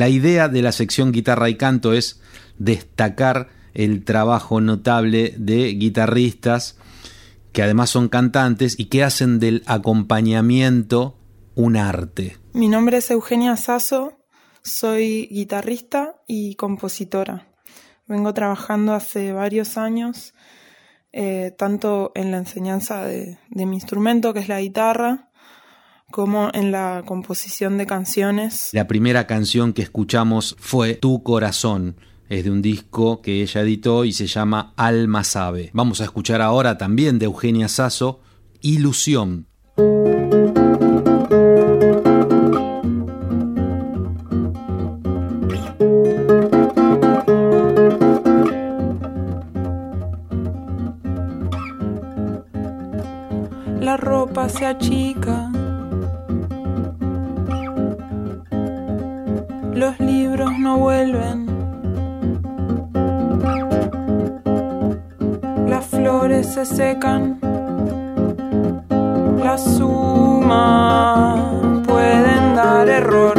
La 0.00 0.08
idea 0.08 0.48
de 0.48 0.62
la 0.62 0.72
sección 0.72 1.12
guitarra 1.12 1.50
y 1.50 1.58
canto 1.58 1.92
es 1.92 2.22
destacar 2.56 3.50
el 3.74 4.02
trabajo 4.02 4.62
notable 4.62 5.34
de 5.36 5.74
guitarristas 5.74 6.78
que 7.52 7.62
además 7.62 7.90
son 7.90 8.08
cantantes 8.08 8.80
y 8.80 8.86
que 8.86 9.04
hacen 9.04 9.38
del 9.40 9.62
acompañamiento 9.66 11.18
un 11.54 11.76
arte. 11.76 12.38
Mi 12.54 12.68
nombre 12.68 12.96
es 12.96 13.10
Eugenia 13.10 13.58
Sasso, 13.58 14.14
soy 14.62 15.28
guitarrista 15.30 16.14
y 16.26 16.54
compositora. 16.54 17.48
Vengo 18.06 18.32
trabajando 18.32 18.94
hace 18.94 19.34
varios 19.34 19.76
años, 19.76 20.32
eh, 21.12 21.54
tanto 21.58 22.10
en 22.14 22.30
la 22.30 22.38
enseñanza 22.38 23.04
de 23.04 23.36
mi 23.50 23.74
instrumento, 23.74 24.32
que 24.32 24.40
es 24.40 24.48
la 24.48 24.62
guitarra, 24.62 25.29
como 26.10 26.50
en 26.52 26.72
la 26.72 27.02
composición 27.06 27.78
de 27.78 27.86
canciones. 27.86 28.70
La 28.72 28.86
primera 28.86 29.26
canción 29.26 29.72
que 29.72 29.82
escuchamos 29.82 30.56
fue 30.58 30.94
Tu 30.94 31.22
Corazón. 31.22 31.96
Es 32.28 32.44
de 32.44 32.50
un 32.50 32.62
disco 32.62 33.22
que 33.22 33.42
ella 33.42 33.62
editó 33.62 34.04
y 34.04 34.12
se 34.12 34.26
llama 34.26 34.72
Alma 34.76 35.24
Sabe. 35.24 35.70
Vamos 35.72 36.00
a 36.00 36.04
escuchar 36.04 36.40
ahora 36.40 36.78
también 36.78 37.18
de 37.18 37.26
Eugenia 37.26 37.68
Sasso, 37.68 38.20
Ilusión. 38.60 39.46
La 53.80 53.96
ropa 53.96 54.48
se 54.48 54.66
achica 54.66 55.50
no 60.70 60.78
vuelven. 60.78 61.38
Las 65.68 65.86
flores 65.86 66.46
se 66.54 66.64
secan, 66.64 67.40
la 69.44 69.58
suma 69.58 71.34
pueden 71.88 72.54
dar 72.54 72.88
error, 72.88 73.29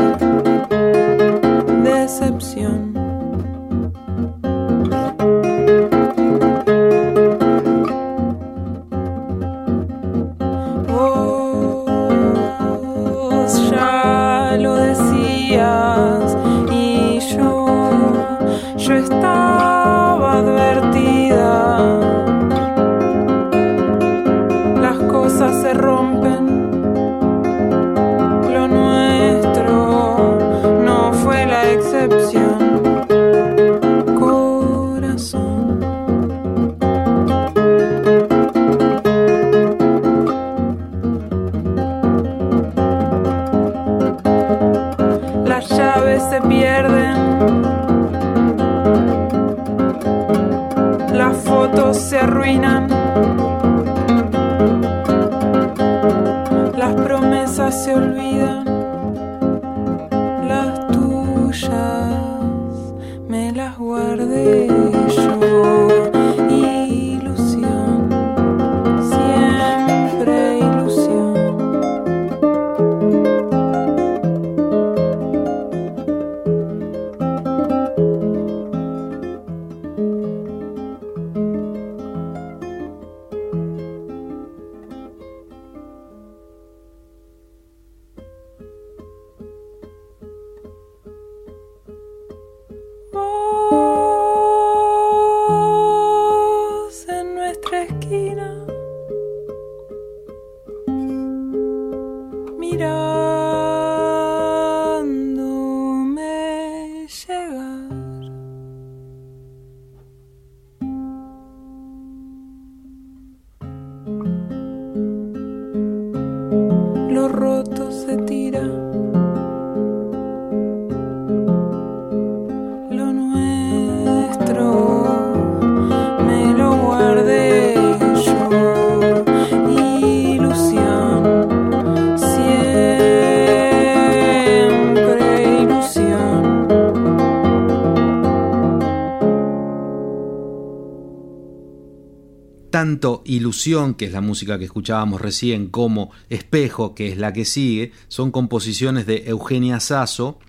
tanto 142.82 143.22
Ilusión, 143.26 143.94
que 143.94 144.06
es 144.06 144.12
la 144.12 144.22
música 144.22 144.58
que 144.58 144.66
escuchábamos 144.66 145.22
recién, 145.22 145.68
como 145.68 146.10
Espejo, 146.32 146.96
que 146.96 147.12
es 147.12 147.18
la 147.20 147.32
que 147.32 147.46
sigue, 147.46 147.92
son 148.08 148.32
composiciones 148.32 149.06
de 149.06 149.26
Eugenia 149.28 149.80
Sasso 149.80 150.40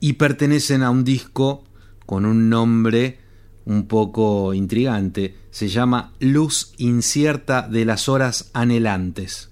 y 0.00 0.14
pertenecen 0.14 0.82
a 0.82 0.88
un 0.88 1.04
disco 1.04 1.64
con 2.06 2.24
un 2.24 2.48
nombre 2.48 3.18
un 3.66 3.88
poco 3.88 4.54
intrigante. 4.54 5.36
Se 5.50 5.68
llama 5.68 6.14
Luz 6.18 6.72
incierta 6.78 7.68
de 7.68 7.84
las 7.84 8.08
horas 8.08 8.50
anhelantes. 8.54 9.50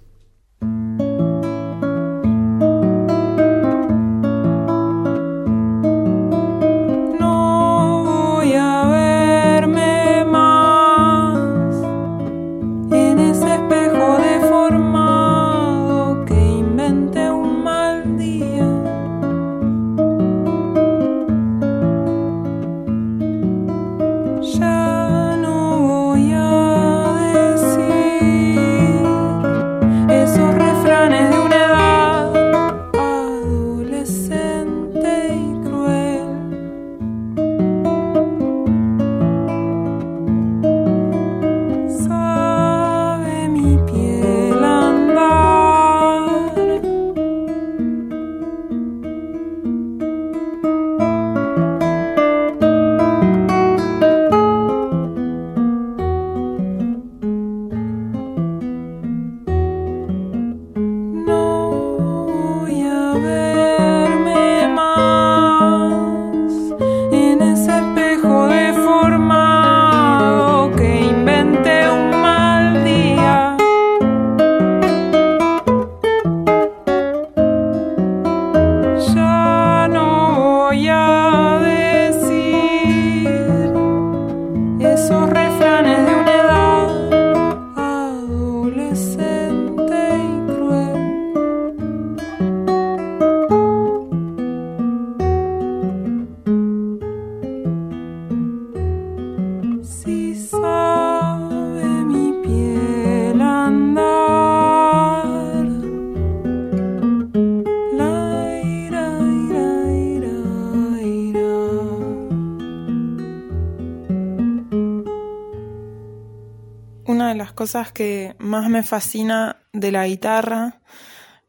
Que 117.92 118.36
más 118.38 118.70
me 118.70 118.82
fascina 118.82 119.56
de 119.72 119.90
la 119.90 120.06
guitarra 120.06 120.80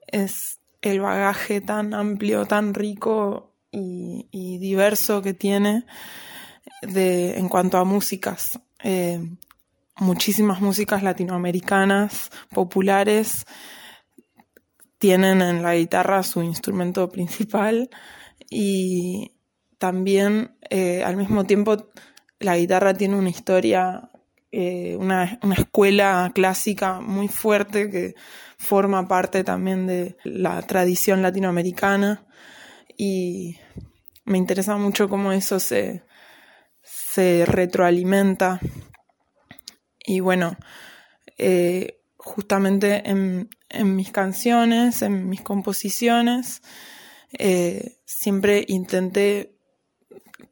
es 0.08 0.60
el 0.82 1.00
bagaje 1.00 1.62
tan 1.62 1.94
amplio, 1.94 2.46
tan 2.46 2.74
rico 2.74 3.54
y, 3.72 4.58
diverso 4.58 5.22
que 5.22 5.34
tiene 5.34 5.86
de, 6.82 7.38
en 7.38 7.48
cuanto 7.50 7.78
a 7.78 7.84
músicas. 7.84 8.60
Eh, 8.84 9.20
muchísimas 9.98 10.62
músicas 10.62 11.04
latinoamericanas 11.04 12.32
populares 12.50 13.46
tienen 14.98 15.42
en 15.42 15.62
la 15.62 15.76
guitarra 15.76 16.24
su 16.24 16.42
instrumento 16.42 17.08
principal 17.10 17.90
y 18.50 19.34
también 19.78 20.56
eh, 20.70 21.04
al 21.04 21.18
mismo 21.18 21.44
tiempo 21.44 21.92
la 22.40 22.58
guitarra 22.58 22.94
tiene 22.94 23.16
una 23.16 23.30
historia 23.30 24.10
eh, 24.58 24.96
una, 24.96 25.38
escuela 25.58 26.32
clásica 26.34 27.02
muy 27.02 27.28
fuerte 27.28 27.90
que 27.90 28.16
forma 28.58 29.06
parte 29.06 29.44
también 29.44 29.86
de 29.86 30.16
la 30.24 30.62
tradición 30.62 31.22
latinoamericana 31.22 32.26
y 32.96 33.58
me 34.24 34.38
interesa 34.38 34.78
mucho 34.78 35.10
cómo 35.10 35.34
eso 35.34 35.60
se, 35.60 36.04
se 36.82 37.44
retroalimenta. 37.46 38.62
Y 40.00 40.22
bueno, 40.22 40.56
eh, 41.38 42.00
justamente 42.16 43.10
en, 43.10 43.50
mis 43.84 44.14
canciones, 44.14 45.02
en 45.02 45.28
mis 45.28 45.42
composiciones, 45.42 46.62
eh, 47.38 47.98
siempre 48.06 48.64
intenté 48.70 49.52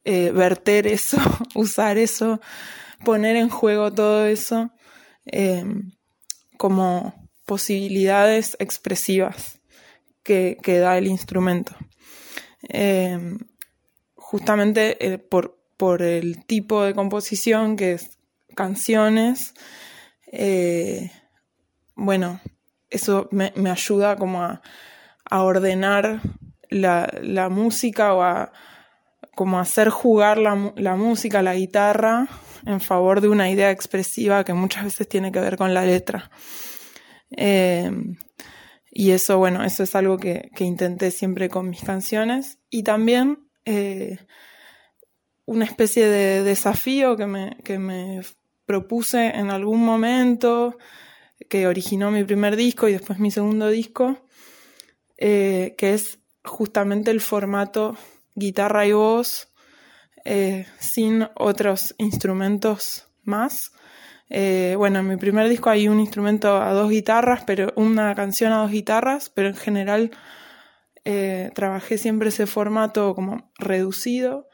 verter 0.03 0.87
eso, 0.87 1.17
usar 1.55 1.97
eso 1.97 2.41
poner 3.03 3.35
en 3.35 3.49
juego 3.49 3.91
todo 3.91 4.25
eso 4.25 4.71
em, 5.25 5.91
como 6.57 7.13
posibilidades 7.45 8.55
expresivas 8.59 9.59
que, 10.23 10.57
da 10.65 10.97
el 10.97 11.07
instrumento. 11.07 11.75
Em, 12.69 13.39
justamente 14.15 14.97
eh, 15.05 15.17
por, 15.17 15.59
por, 15.77 16.01
el 16.01 16.45
tipo 16.45 16.83
de 16.83 16.93
composición 16.93 17.75
que 17.75 17.93
es 17.93 18.17
canciones, 18.55 19.53
eh, 20.31 21.11
bueno, 21.95 22.39
eso 22.89 23.27
me, 23.31 23.51
ayuda 23.69 24.15
como 24.15 24.41
a, 24.43 24.61
ordenar 25.29 26.21
la, 26.69 27.11
la, 27.21 27.49
música 27.49 28.13
o 28.13 28.21
a 28.21 28.53
como 29.35 29.59
hacer 29.59 29.89
jugar 29.89 30.37
la, 30.37 30.73
la 30.75 30.95
música, 30.95 31.41
la 31.41 31.55
guitarra, 31.55 32.27
en 32.65 32.81
favor 32.81 33.21
de 33.21 33.29
una 33.29 33.49
idea 33.49 33.71
expresiva 33.71 34.43
que 34.43 34.53
muchas 34.53 34.85
veces 34.85 35.07
tiene 35.07 35.31
que 35.31 35.39
ver 35.39 35.57
con 35.57 35.73
la 35.73 35.85
letra. 35.85 36.29
Eh, 37.35 37.91
y 38.91 39.11
eso, 39.11 39.37
bueno, 39.39 39.63
eso 39.63 39.83
es 39.83 39.95
algo 39.95 40.17
que, 40.17 40.51
intenté 40.59 41.11
siempre 41.11 41.49
con 41.49 41.69
mis 41.69 41.83
canciones. 41.83 42.59
Y 42.69 42.83
también 42.83 43.49
eh, 43.65 44.19
una 45.45 45.65
especie 45.65 46.05
de 46.07 46.43
desafío 46.43 47.17
que 47.17 47.25
me, 47.25 47.57
que 47.63 47.79
me 47.79 48.21
propuse 48.65 49.27
en 49.27 49.49
algún 49.49 49.83
momento, 49.83 50.77
que 51.49 51.67
originó 51.67 52.11
mi 52.11 52.23
primer 52.23 52.55
disco 52.55 52.87
y 52.87 52.93
después 52.93 53.19
mi 53.19 53.31
segundo 53.31 53.69
disco, 53.69 54.27
eh, 55.17 55.75
que 55.77 55.93
es 55.93 56.19
justamente 56.43 57.11
el 57.11 57.21
formato 57.21 57.97
guitarra 58.35 58.85
y 58.85 58.93
voz 58.93 59.52
eh, 60.25 60.65
sin 60.79 61.27
otros 61.35 61.95
instrumentos 61.97 63.07
más. 63.23 63.71
Eh, 64.29 64.75
bueno, 64.77 64.99
en 64.99 65.07
mi 65.07 65.17
primer 65.17 65.49
disco 65.49 65.69
hay 65.69 65.87
un 65.87 65.99
instrumento 65.99 66.61
a 66.61 66.73
dos 66.73 66.89
guitarras, 66.89 67.43
pero 67.45 67.73
una 67.75 68.15
canción 68.15 68.51
a 68.51 68.59
dos 68.59 68.71
guitarras, 68.71 69.29
pero 69.29 69.49
en 69.49 69.55
general 69.55 70.11
eh, 71.05 71.51
trabajé 71.53 71.97
siempre 71.97 72.29
ese 72.29 72.47
formato 72.47 73.15
como 73.15 73.51
reducido. 73.57 74.47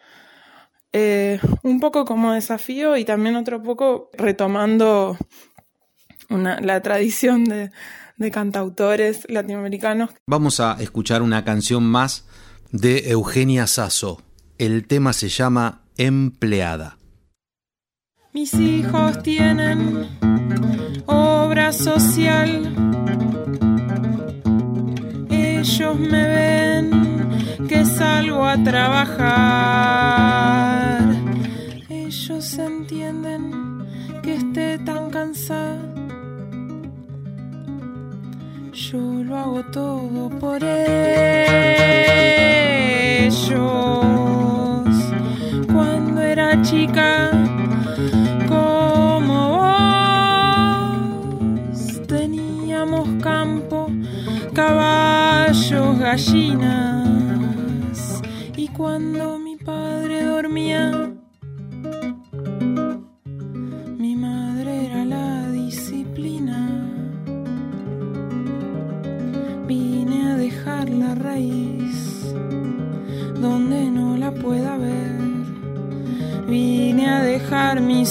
un 1.63 1.79
poco 1.79 2.03
como 2.03 2.33
desafío 2.33 2.97
y 2.97 3.05
también 3.05 3.35
otro 3.35 3.61
poco 3.61 4.09
retomando 4.17 5.17
la 6.29 6.81
tradición 6.81 7.45
de, 7.45 7.71
de 8.17 8.31
cantautores 8.31 9.25
latinoamericanos. 9.29 10.09
Vamos 10.27 10.59
a 10.59 10.77
escuchar 10.79 11.21
una 11.21 11.43
canción 11.45 11.83
más 11.83 12.25
de 12.71 13.11
Eugenia 13.11 13.65
Sasso. 13.65 14.21
El 14.59 14.85
tema 14.87 15.13
se 15.13 15.29
llama 15.29 15.83
Empleada. 15.95 16.97
Mis 18.33 18.53
hijos 18.55 19.23
tienen 19.23 20.05
obra 21.05 21.71
social. 21.71 22.75
Ellos 25.29 25.97
me 25.97 26.27
ven 26.27 26.89
que 27.69 27.85
salgo 27.85 28.45
a 28.45 28.61
trabajar. 28.61 29.29
Ellos 31.87 32.57
entienden 32.57 33.85
que 34.21 34.35
esté 34.35 34.77
tan 34.79 35.09
cansada. 35.09 35.79
Yo 38.73 38.99
lo 39.23 39.37
hago 39.37 39.63
todo 39.71 40.29
por 40.37 40.61
ellos. 40.61 41.49
Chica, 46.57 47.29
como 48.47 49.59
vos, 51.69 52.01
teníamos 52.07 53.07
campo, 53.21 53.87
caballos, 54.53 55.99
gallinas. 55.99 57.39
Y 58.57 58.67
cuando 58.69 59.37
mi 59.37 59.57
padre 59.57 60.23
dormía, 60.23 61.08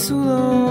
dejar 0.08 0.40
mi 0.52 0.67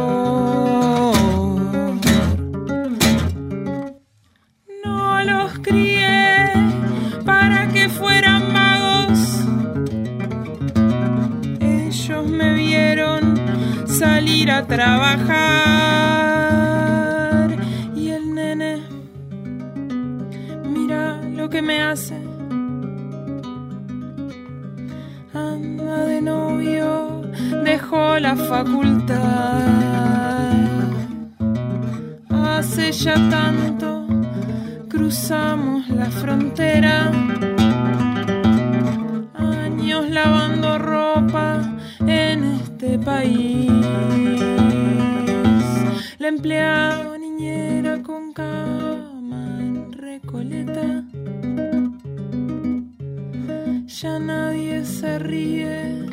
Ya 53.87 54.19
nadie 54.19 54.83
se 54.83 55.17
ríe 55.17 56.05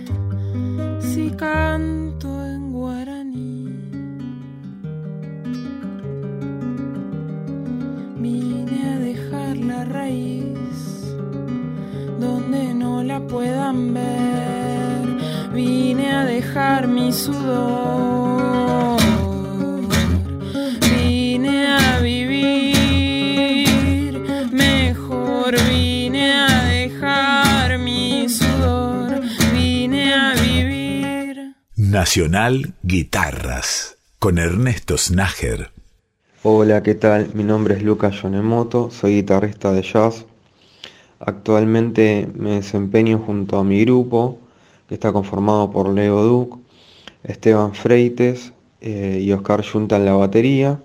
si 1.00 1.28
canto 1.32 2.28
en 2.46 2.72
guaraní. 2.72 3.66
Vine 8.16 8.94
a 8.94 8.98
dejar 9.00 9.56
la 9.56 9.84
raíz 9.86 11.16
donde 12.20 12.72
no 12.74 13.02
la 13.02 13.18
puedan 13.26 13.92
ver. 13.92 15.52
Vine 15.52 16.12
a 16.12 16.24
dejar 16.24 16.86
mi 16.86 17.12
sudor. 17.12 18.23
Nacional 32.04 32.74
Guitarras 32.82 33.96
con 34.18 34.36
Ernesto 34.36 34.98
Snager. 34.98 35.70
Hola, 36.42 36.82
¿qué 36.82 36.94
tal? 36.94 37.30
Mi 37.32 37.44
nombre 37.44 37.76
es 37.76 37.82
Lucas 37.82 38.20
Yonemoto, 38.20 38.90
soy 38.90 39.14
guitarrista 39.14 39.72
de 39.72 39.80
jazz. 39.80 40.26
Actualmente 41.18 42.28
me 42.34 42.56
desempeño 42.56 43.20
junto 43.20 43.58
a 43.58 43.64
mi 43.64 43.82
grupo, 43.86 44.38
que 44.86 44.96
está 44.96 45.14
conformado 45.14 45.70
por 45.70 45.88
Leo 45.88 46.22
Duc, 46.22 46.58
Esteban 47.22 47.72
Freites 47.72 48.52
eh, 48.82 49.20
y 49.22 49.32
Oscar 49.32 49.62
Yunta 49.62 49.96
en 49.96 50.04
la 50.04 50.12
batería. 50.12 50.82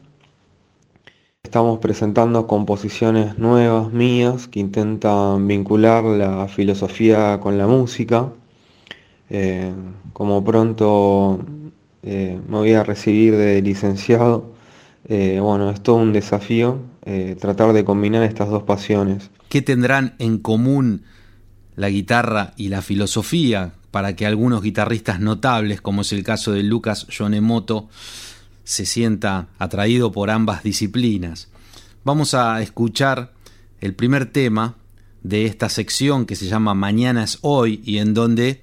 Estamos 1.43 1.79
presentando 1.79 2.47
composiciones 2.47 3.37
nuevas 3.37 3.91
mías 3.91 4.47
que 4.47 4.61
intentan 4.61 5.45
vincular 5.49 6.05
la 6.05 6.47
filosofía 6.47 7.41
con 7.41 7.57
la 7.57 7.67
música. 7.67 8.31
Eh, 9.29 9.71
como 10.13 10.43
pronto 10.43 11.39
eh, 12.03 12.39
me 12.47 12.57
voy 12.57 12.73
a 12.73 12.83
recibir 12.83 13.35
de 13.35 13.61
licenciado, 13.61 14.53
eh, 15.07 15.39
bueno, 15.41 15.69
es 15.69 15.81
todo 15.81 15.97
un 15.97 16.13
desafío 16.13 16.79
eh, 17.05 17.35
tratar 17.39 17.73
de 17.73 17.83
combinar 17.83 18.23
estas 18.23 18.49
dos 18.49 18.63
pasiones. 18.63 19.29
¿Qué 19.49 19.61
tendrán 19.61 20.15
en 20.19 20.37
común 20.37 21.03
la 21.75 21.89
guitarra 21.89 22.53
y 22.57 22.69
la 22.69 22.81
filosofía 22.81 23.73
para 23.91 24.15
que 24.15 24.25
algunos 24.25 24.61
guitarristas 24.61 25.19
notables, 25.19 25.81
como 25.81 26.01
es 26.01 26.11
el 26.13 26.23
caso 26.23 26.51
de 26.51 26.63
Lucas 26.63 27.07
Yonemoto, 27.07 27.89
se 28.63 28.85
sienta 28.85 29.47
atraído 29.57 30.11
por 30.11 30.29
ambas 30.29 30.63
disciplinas? 30.63 31.49
Vamos 32.03 32.33
a 32.33 32.61
escuchar 32.61 33.33
el 33.81 33.95
primer 33.95 34.27
tema 34.27 34.75
de 35.23 35.45
esta 35.45 35.69
sección 35.69 36.25
que 36.25 36.35
se 36.35 36.45
llama 36.45 36.73
Mañana 36.75 37.23
es 37.23 37.39
hoy 37.41 37.81
y 37.83 37.97
en 37.97 38.13
donde 38.13 38.61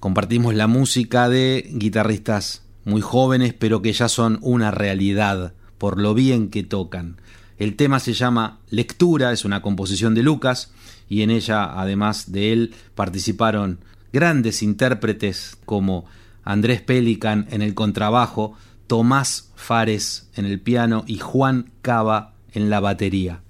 compartimos 0.00 0.54
la 0.54 0.66
música 0.66 1.28
de 1.28 1.68
guitarristas 1.72 2.64
muy 2.84 3.02
jóvenes 3.02 3.54
pero 3.54 3.82
que 3.82 3.92
ya 3.92 4.08
son 4.08 4.38
una 4.40 4.70
realidad 4.70 5.52
por 5.78 6.00
lo 6.00 6.14
bien 6.14 6.48
que 6.48 6.62
tocan. 6.62 7.16
El 7.58 7.76
tema 7.76 8.00
se 8.00 8.14
llama 8.14 8.58
Lectura, 8.70 9.32
es 9.32 9.44
una 9.44 9.60
composición 9.60 10.14
de 10.14 10.22
Lucas 10.22 10.72
y 11.08 11.22
en 11.22 11.30
ella 11.30 11.78
además 11.78 12.32
de 12.32 12.52
él 12.52 12.74
participaron 12.94 13.80
grandes 14.12 14.62
intérpretes 14.62 15.58
como 15.66 16.06
Andrés 16.42 16.80
Pelican 16.80 17.46
en 17.50 17.60
el 17.60 17.74
contrabajo, 17.74 18.54
Tomás 18.86 19.50
Fares 19.54 20.30
en 20.34 20.46
el 20.46 20.60
piano 20.60 21.04
y 21.06 21.18
Juan 21.18 21.70
Cava 21.82 22.34
en 22.52 22.70
la 22.70 22.80
batería. 22.80 23.42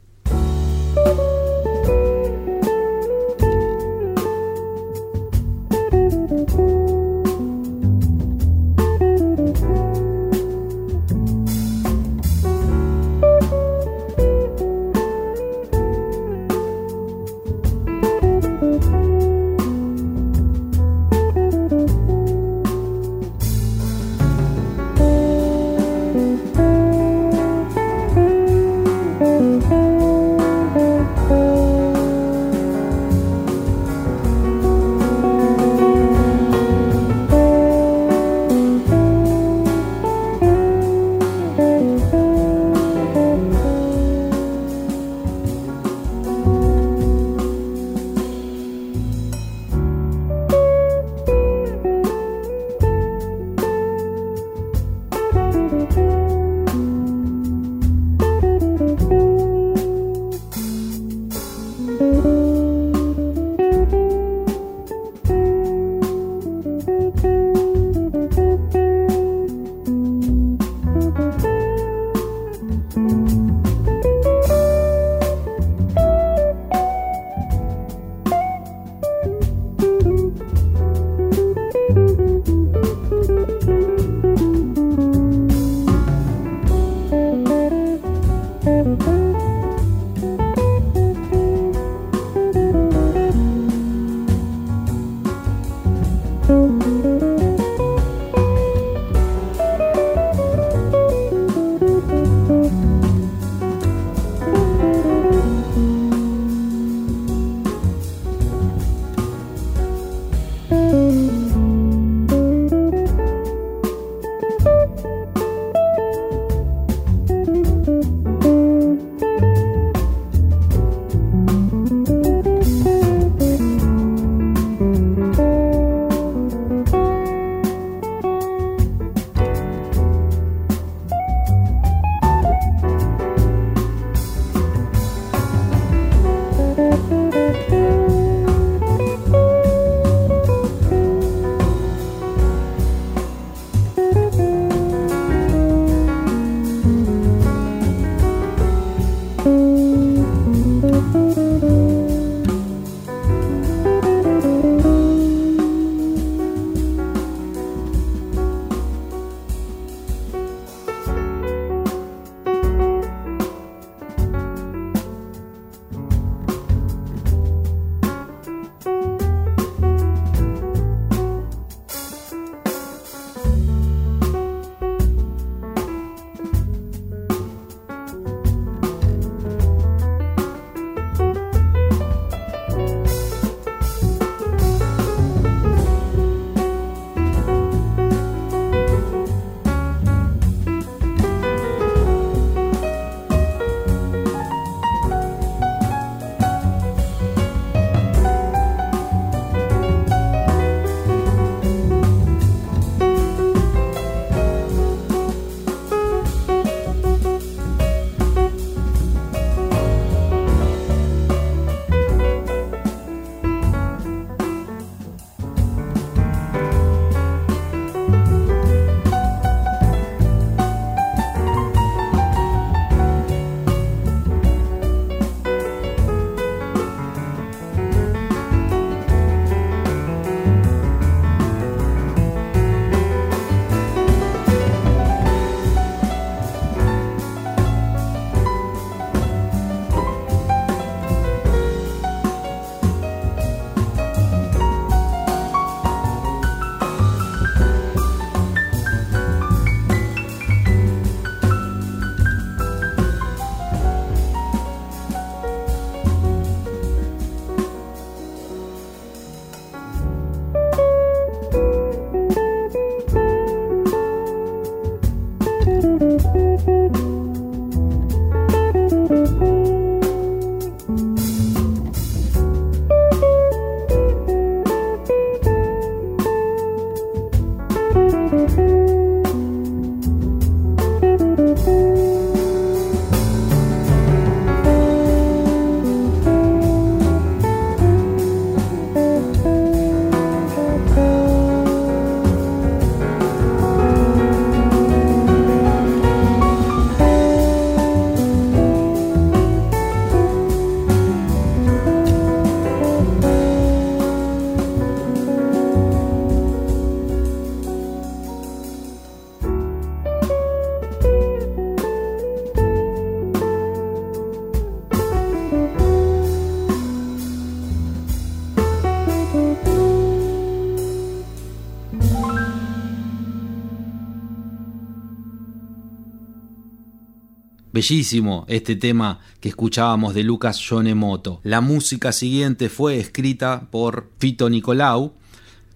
Bellísimo 327.81 328.45
este 328.47 328.77
tema 328.77 329.21
que 329.41 329.49
escuchábamos 329.49 330.13
de 330.13 330.23
Lucas 330.23 330.59
Yonemoto. 330.59 331.41
La 331.45 331.63
música 331.63 332.13
siguiente 332.13 332.69
fue 332.69 332.99
escrita 332.99 333.69
por 333.71 334.11
Fito 334.19 334.51
Nicolau, 334.51 335.15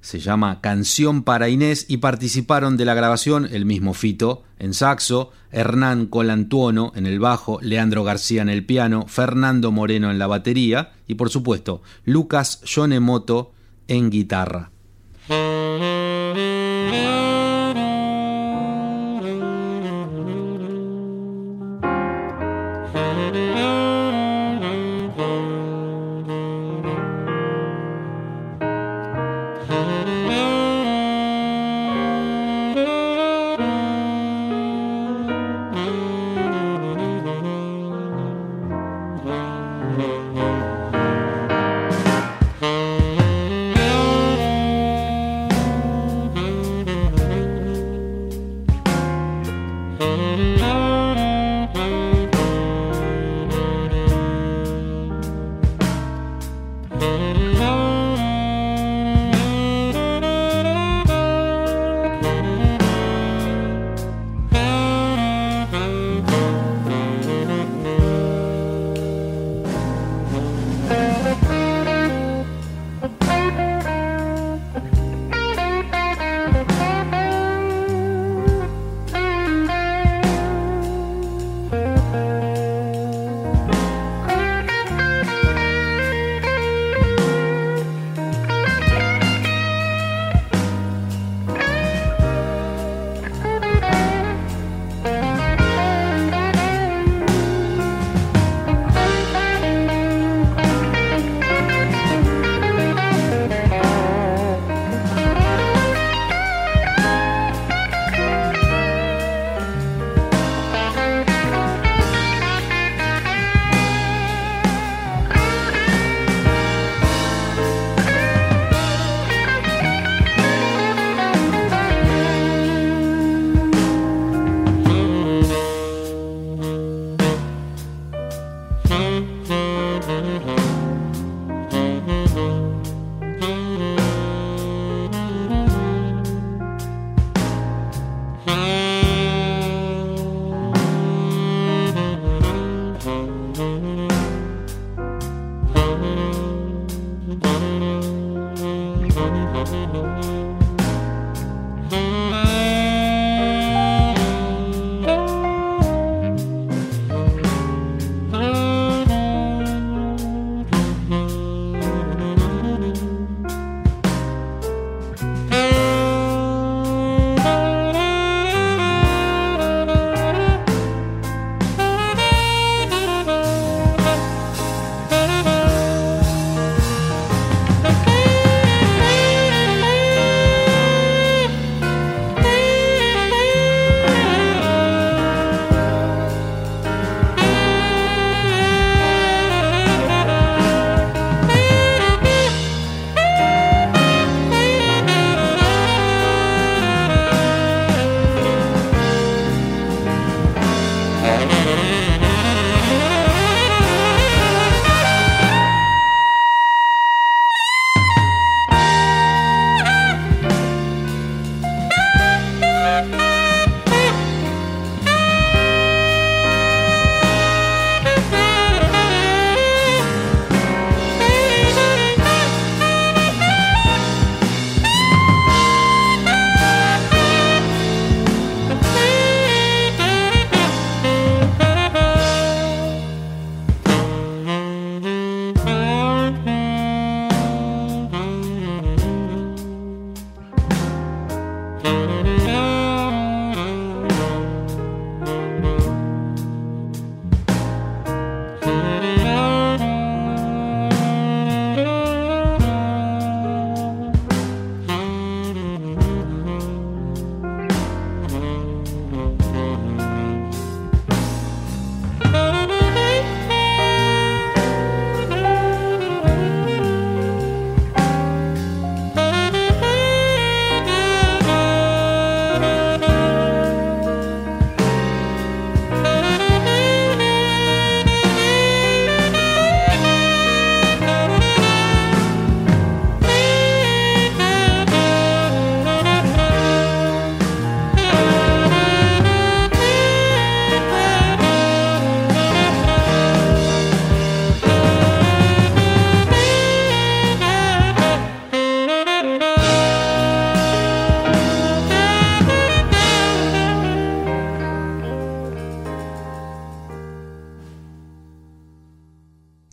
se 0.02 0.18
llama 0.18 0.60
Canción 0.60 1.22
para 1.22 1.48
Inés 1.48 1.86
y 1.88 1.96
participaron 1.96 2.76
de 2.76 2.84
la 2.84 2.92
grabación 2.92 3.48
el 3.50 3.64
mismo 3.64 3.94
Fito 3.94 4.42
en 4.58 4.74
saxo, 4.74 5.30
Hernán 5.50 6.04
Colantuono 6.04 6.92
en 6.94 7.06
el 7.06 7.20
bajo, 7.20 7.58
Leandro 7.62 8.04
García 8.04 8.42
en 8.42 8.50
el 8.50 8.66
piano, 8.66 9.06
Fernando 9.08 9.72
Moreno 9.72 10.10
en 10.10 10.18
la 10.18 10.26
batería 10.26 10.92
y 11.06 11.14
por 11.14 11.30
supuesto 11.30 11.80
Lucas 12.04 12.60
Yonemoto 12.66 13.52
en 13.88 14.10
guitarra. 14.10 14.70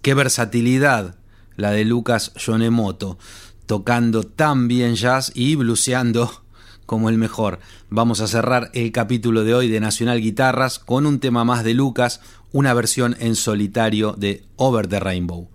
Qué 0.02 0.16
versatilidad 0.16 1.16
la 1.58 1.72
de 1.72 1.86
Lucas 1.86 2.34
Yonemoto, 2.34 3.20
tocando 3.68 4.24
tan 4.24 4.68
bien 4.68 4.96
jazz 4.96 5.32
y 5.36 5.56
bluseando 5.56 6.44
como 6.88 7.10
el 7.10 7.20
mejor. 7.20 7.60
Vamos 7.90 8.20
a 8.20 8.28
cerrar 8.28 8.72
el 8.74 8.92
capítulo 8.92 9.44
de 9.44 9.54
hoy 9.54 9.70
de 9.70 9.80
Nacional 9.80 10.20
Guitarras 10.20 10.80
con 10.80 11.06
un 11.06 11.20
tema 11.20 11.44
más 11.44 11.64
de 11.64 11.76
Lucas, 11.76 12.20
una 12.52 12.74
versión 12.74 13.16
en 13.20 13.36
solitario 13.36 14.16
de 14.18 14.44
Over 14.56 14.88
the 14.88 15.00
Rainbow. 15.00 15.52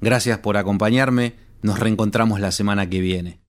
Gracias 0.00 0.38
por 0.38 0.56
acompañarme, 0.56 1.34
nos 1.62 1.80
reencontramos 1.80 2.38
la 2.38 2.52
semana 2.52 2.88
que 2.88 3.00
viene. 3.00 3.47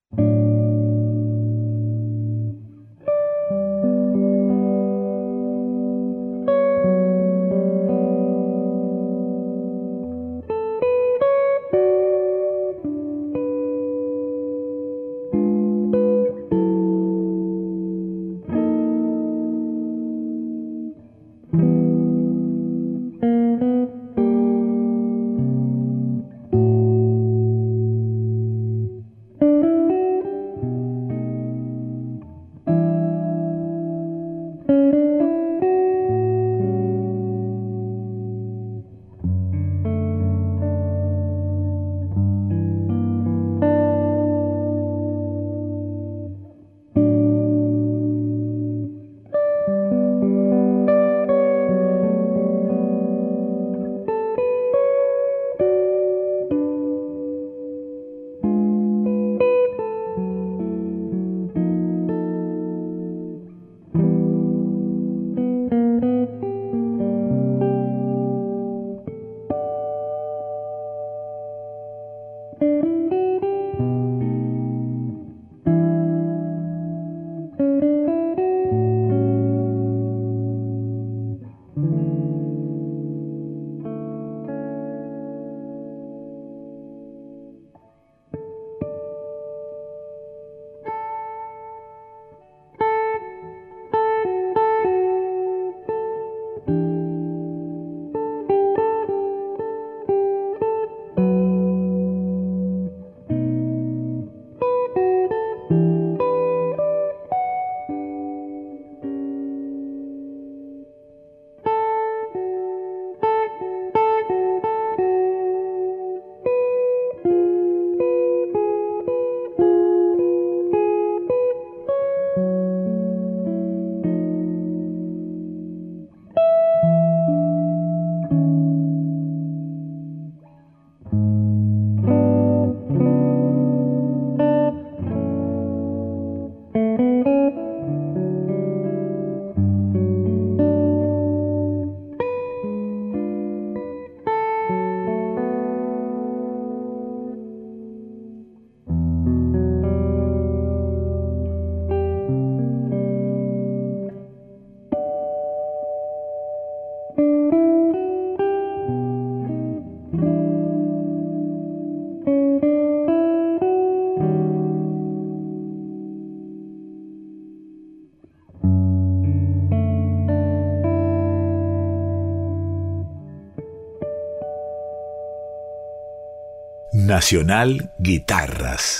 Nacional 177.20 177.92
Guitarras. 177.98 178.98